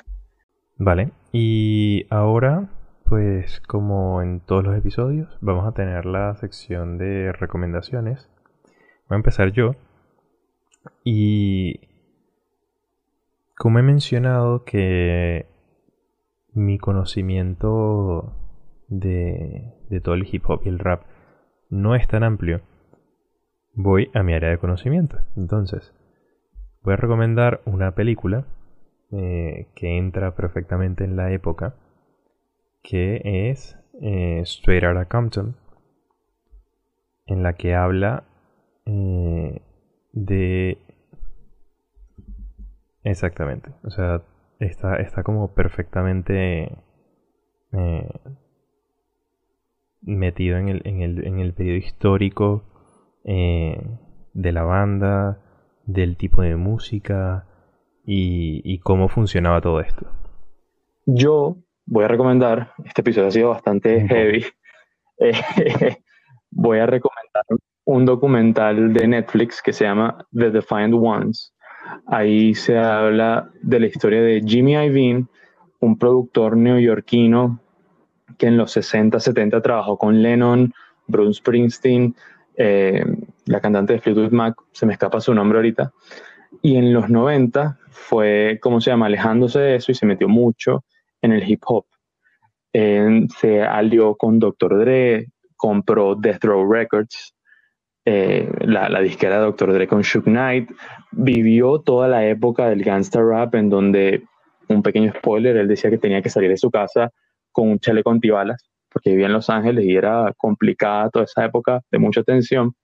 Vale, 0.78 1.12
y 1.32 2.06
ahora, 2.10 2.70
pues 3.04 3.62
como 3.62 4.22
en 4.22 4.40
todos 4.42 4.64
los 4.64 4.78
episodios, 4.78 5.38
vamos 5.42 5.66
a 5.66 5.72
tener 5.72 6.06
la 6.06 6.36
sección 6.36 6.98
de 6.98 7.32
recomendaciones. 7.32 8.30
Voy 9.08 9.16
a 9.16 9.18
empezar 9.18 9.52
yo. 9.52 9.76
Y 11.04 11.87
como 13.58 13.80
he 13.80 13.84
mencionado 13.84 14.64
que 14.64 15.48
mi 16.54 16.78
conocimiento 16.78 18.34
de, 18.88 19.74
todo 20.04 20.16
el 20.16 20.28
hip 20.32 20.44
hop 20.48 20.62
y 20.66 20.70
el 20.70 20.80
rap 20.80 21.04
no 21.70 21.96
es 21.96 22.08
tan 22.08 22.24
amplio, 22.24 22.62
voy 23.74 24.10
a 24.14 24.24
mi 24.24 24.34
área 24.34 24.50
de 24.50 24.58
conocimiento. 24.58 25.18
Entonces, 25.36 25.94
voy 26.84 26.94
a 26.94 26.98
recomendar 26.98 27.62
una 27.66 27.96
película 27.96 28.46
eh, 29.12 29.68
que 29.76 29.98
entra 29.98 30.36
perfectamente 30.36 31.04
en 31.04 31.16
la 31.16 31.32
época, 31.32 31.76
que 32.84 33.50
es 33.50 33.78
eh, 34.02 34.42
Straight 34.44 34.84
Outta 34.84 35.06
Compton, 35.06 35.56
en 37.26 37.44
la 37.44 37.54
que 37.54 37.76
habla 37.76 38.24
eh, 38.86 39.62
de... 40.14 40.78
Exactamente, 43.10 43.72
o 43.84 43.90
sea, 43.90 44.22
está, 44.60 44.98
está 44.98 45.24
como 45.24 45.54
perfectamente 45.54 46.78
metido 50.02 50.58
en 50.58 50.70
el, 50.70 50.82
en 50.86 51.02
el, 51.02 51.26
en 51.26 51.40
el 51.40 51.54
periodo 51.54 51.78
histórico 51.78 52.64
eh, 53.24 53.82
de 54.34 54.52
la 54.52 54.64
banda, 54.64 55.40
del 55.86 56.18
tipo 56.18 56.42
de 56.42 56.56
música 56.56 57.46
y, 58.06 58.80
cómo 58.80 59.10
funcionaba 59.10 59.62
todo 59.62 59.82
esto. 59.82 60.06
Yo 61.06 61.58
voy 61.86 62.06
a 62.06 62.08
recomendar, 62.08 62.72
este 62.86 63.02
episodio 63.02 63.28
ha 63.28 63.32
sido 63.32 63.50
bastante 63.50 64.08
heavy, 64.08 64.46
eh, 65.20 65.98
voy 66.52 66.80
a 66.80 66.86
recomendar 66.86 67.44
un 67.86 68.06
documental 68.06 68.94
de 68.94 69.08
Netflix 69.08 69.62
que 69.62 69.72
se 69.74 69.86
llama 69.86 70.26
The 70.34 70.52
Defiant 70.52 70.94
Ones. 70.94 71.54
Ahí 72.06 72.54
se 72.56 72.78
habla 72.78 73.50
de 73.62 73.80
la 73.80 73.88
historia 73.88 74.22
de 74.22 74.42
Jimmy 74.46 74.74
Iovine, 74.74 75.26
un 75.80 75.98
productor 75.98 76.58
neoyorquino 76.58 77.60
que 78.38 78.48
en 78.48 78.58
los 78.58 78.72
60, 78.72 79.20
70 79.20 79.62
trabajó 79.62 79.98
con 79.98 80.22
Lennon, 80.22 80.74
Bruce 81.08 81.40
Springsteen, 81.40 82.16
eh, 82.56 83.04
la 83.46 83.60
cantante 83.60 83.94
de 83.94 84.00
Fleetwood 84.00 84.32
Mac, 84.32 84.56
se 84.72 84.86
me 84.86 84.94
escapa 84.94 85.22
su 85.22 85.34
nombre 85.34 85.60
ahorita, 85.60 85.92
y 86.62 86.76
en 86.76 86.94
los 86.94 87.10
90 87.10 87.80
fue, 87.90 88.60
¿cómo 88.62 88.82
se 88.82 88.92
llama?, 88.92 89.08
alejándose 89.08 89.60
de 89.60 89.76
eso 89.76 89.92
y 89.92 89.96
se 89.96 90.06
metió 90.06 90.28
mucho 90.28 90.84
en 91.22 91.32
el 91.32 91.50
hip 91.50 91.62
hop. 91.66 91.86
se 92.74 93.62
alió 93.64 94.16
con 94.16 94.40
Dr. 94.40 94.80
Dre, 94.80 95.28
compró 95.56 96.16
Death 96.16 96.44
Row 96.44 96.72
Records, 96.72 97.34
eh, 98.10 98.50
la, 98.62 98.88
la, 98.88 99.02
disquera 99.02 99.36
de 99.38 99.42
Dr. 99.48 99.74
Dre 99.74 99.86
con 99.86 100.02
Shook 100.02 100.24
Knight, 100.24 100.72
vivió 101.12 101.80
toda 101.80 102.08
la 102.08 102.26
época 102.26 102.70
del 102.70 102.82
gangster 102.82 103.22
rap 103.22 103.54
en 103.56 103.70
donde, 103.70 104.24
un 104.70 104.82
pequeño 104.82 105.12
spoiler, 105.12 105.58
él 105.58 105.68
decía 105.68 105.90
que 105.90 105.98
tenía 105.98 106.22
que 106.22 106.30
salir 106.30 106.50
de 106.50 106.56
su 106.56 106.72
casa 106.72 107.12
con 107.52 107.68
un 107.70 107.80
chaleco 107.80 108.10
antibalas, 108.10 108.66
porque 108.88 109.10
vivía 109.10 109.26
en 109.26 109.34
Los 109.34 109.50
Ángeles 109.50 109.84
y 109.84 109.94
era 109.94 110.32
complicada 110.38 111.10
toda 111.10 111.26
esa 111.26 111.44
época 111.44 111.82
de 111.92 112.00
mucha 112.00 112.24
tensión. 112.24 112.76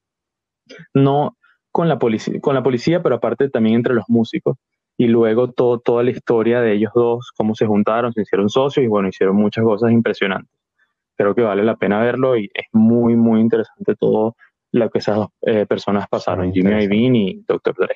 No 0.93 1.38
con 1.71 1.88
la 1.88 1.99
policía, 1.99 2.41
con 2.41 2.53
la 2.53 2.62
policía 2.62 3.01
pero 3.01 3.15
aparte 3.15 3.49
también 3.49 3.75
entre 3.75 3.93
los 3.93 4.09
músicos. 4.09 4.57
Y 4.97 5.07
luego 5.07 5.51
todo, 5.51 5.79
toda 5.79 6.03
la 6.03 6.12
historia 6.12 6.59
de 6.59 6.73
ellos 6.73 6.91
dos, 6.93 7.31
cómo 7.38 7.55
se 7.55 7.65
juntaron, 7.65 8.12
se 8.12 8.23
hicieron 8.23 8.49
socios 8.49 8.83
y 8.83 8.89
bueno, 8.89 9.07
hicieron 9.07 9.38
muchas 9.38 9.63
cosas 9.63 9.93
impresionantes. 9.93 10.53
Creo 11.15 11.33
que 11.33 11.43
vale 11.43 11.63
la 11.63 11.77
pena 11.77 12.01
verlo 12.01 12.36
y 12.36 12.49
es 12.53 12.65
muy, 12.73 13.15
muy 13.15 13.39
interesante 13.39 13.95
todo 13.95 14.36
lo 14.73 14.89
que 14.89 14.99
esas 14.99 15.15
dos 15.15 15.29
eh, 15.41 15.65
personas 15.65 16.07
pasaron, 16.09 16.51
Jimmy 16.51 16.83
Iovine 16.83 17.17
y 17.17 17.43
Dr. 17.47 17.75
Dre. 17.75 17.95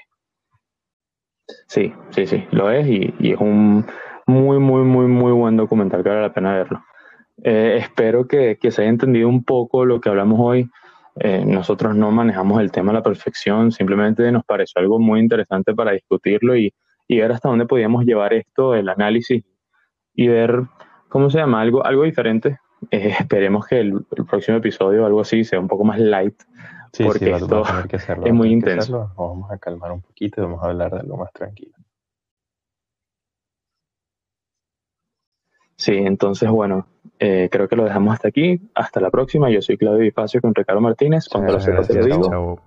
Sí, 1.67 1.91
sí, 2.11 2.27
sí, 2.27 2.45
lo 2.51 2.69
es 2.69 2.87
y, 2.87 3.13
es 3.19 3.39
un 3.39 3.85
muy, 4.27 4.59
muy, 4.59 4.83
muy, 4.83 5.07
muy 5.07 5.31
buen 5.31 5.57
documental 5.57 6.03
que 6.03 6.09
vale 6.09 6.21
la 6.21 6.33
pena 6.33 6.53
verlo. 6.53 6.83
Eh, 7.43 7.77
espero 7.79 8.27
que, 8.27 8.57
se 8.69 8.81
haya 8.81 8.89
entendido 8.89 9.27
un 9.27 9.43
poco 9.43 9.85
lo 9.85 9.99
que 9.99 10.09
hablamos 10.09 10.39
hoy. 10.39 10.69
Eh, 11.19 11.43
nosotros 11.45 11.95
no 11.95 12.11
manejamos 12.11 12.61
el 12.61 12.71
tema 12.71 12.91
a 12.91 12.95
la 12.95 13.03
perfección, 13.03 13.71
simplemente 13.71 14.31
nos 14.31 14.45
pareció 14.45 14.79
algo 14.81 14.99
muy 14.99 15.19
interesante 15.19 15.73
para 15.73 15.93
discutirlo 15.93 16.55
y, 16.55 16.71
y 17.07 17.17
ver 17.19 17.31
hasta 17.31 17.49
dónde 17.49 17.65
podíamos 17.65 18.05
llevar 18.05 18.33
esto, 18.33 18.75
el 18.75 18.87
análisis 18.87 19.43
y 20.13 20.27
ver, 20.27 20.61
¿cómo 21.09 21.31
se 21.31 21.39
llama? 21.39 21.61
Algo, 21.61 21.83
algo 21.83 22.03
diferente. 22.03 22.59
Esperemos 22.91 23.65
que 23.67 23.79
el, 23.79 24.05
el, 24.15 24.25
próximo 24.25 24.57
episodio 24.57 25.03
o 25.03 25.05
algo 25.05 25.21
así 25.21 25.43
sea 25.43 25.59
un 25.59 25.67
poco 25.67 25.83
más 25.83 25.99
light 25.99 26.41
Sí, 26.93 27.03
porque 27.03 27.25
sí, 27.25 27.31
esto 27.31 27.63
a 27.63 27.67
tener 27.67 27.87
que 27.87 27.95
hacerlo. 27.97 28.25
es 28.25 28.33
muy 28.33 28.51
intenso. 28.51 29.11
Vamos 29.17 29.51
a 29.51 29.57
calmar 29.57 29.91
un 29.91 30.01
poquito 30.01 30.41
y 30.41 30.43
vamos 30.45 30.63
a 30.63 30.67
hablar 30.67 30.91
de 30.91 30.99
algo 31.01 31.17
más 31.17 31.31
tranquilo. 31.31 31.73
Sí, 35.75 35.93
entonces, 35.93 36.49
bueno, 36.49 36.87
eh, 37.19 37.49
creo 37.51 37.67
que 37.67 37.75
lo 37.75 37.83
dejamos 37.83 38.13
hasta 38.13 38.29
aquí. 38.29 38.59
Hasta 38.73 38.99
la 38.99 39.11
próxima. 39.11 39.51
Yo 39.51 39.61
soy 39.61 39.77
Claudio 39.77 39.99
Bifacio 39.99 40.41
con 40.41 40.55
Ricardo 40.55 40.81
Martínez. 40.81 41.27
Cuando 41.29 41.53
lo 41.53 41.59
sepas, 41.59 41.87
te 41.87 41.99
lo 41.99 42.05
digo. 42.05 42.29
Chao. 42.29 42.59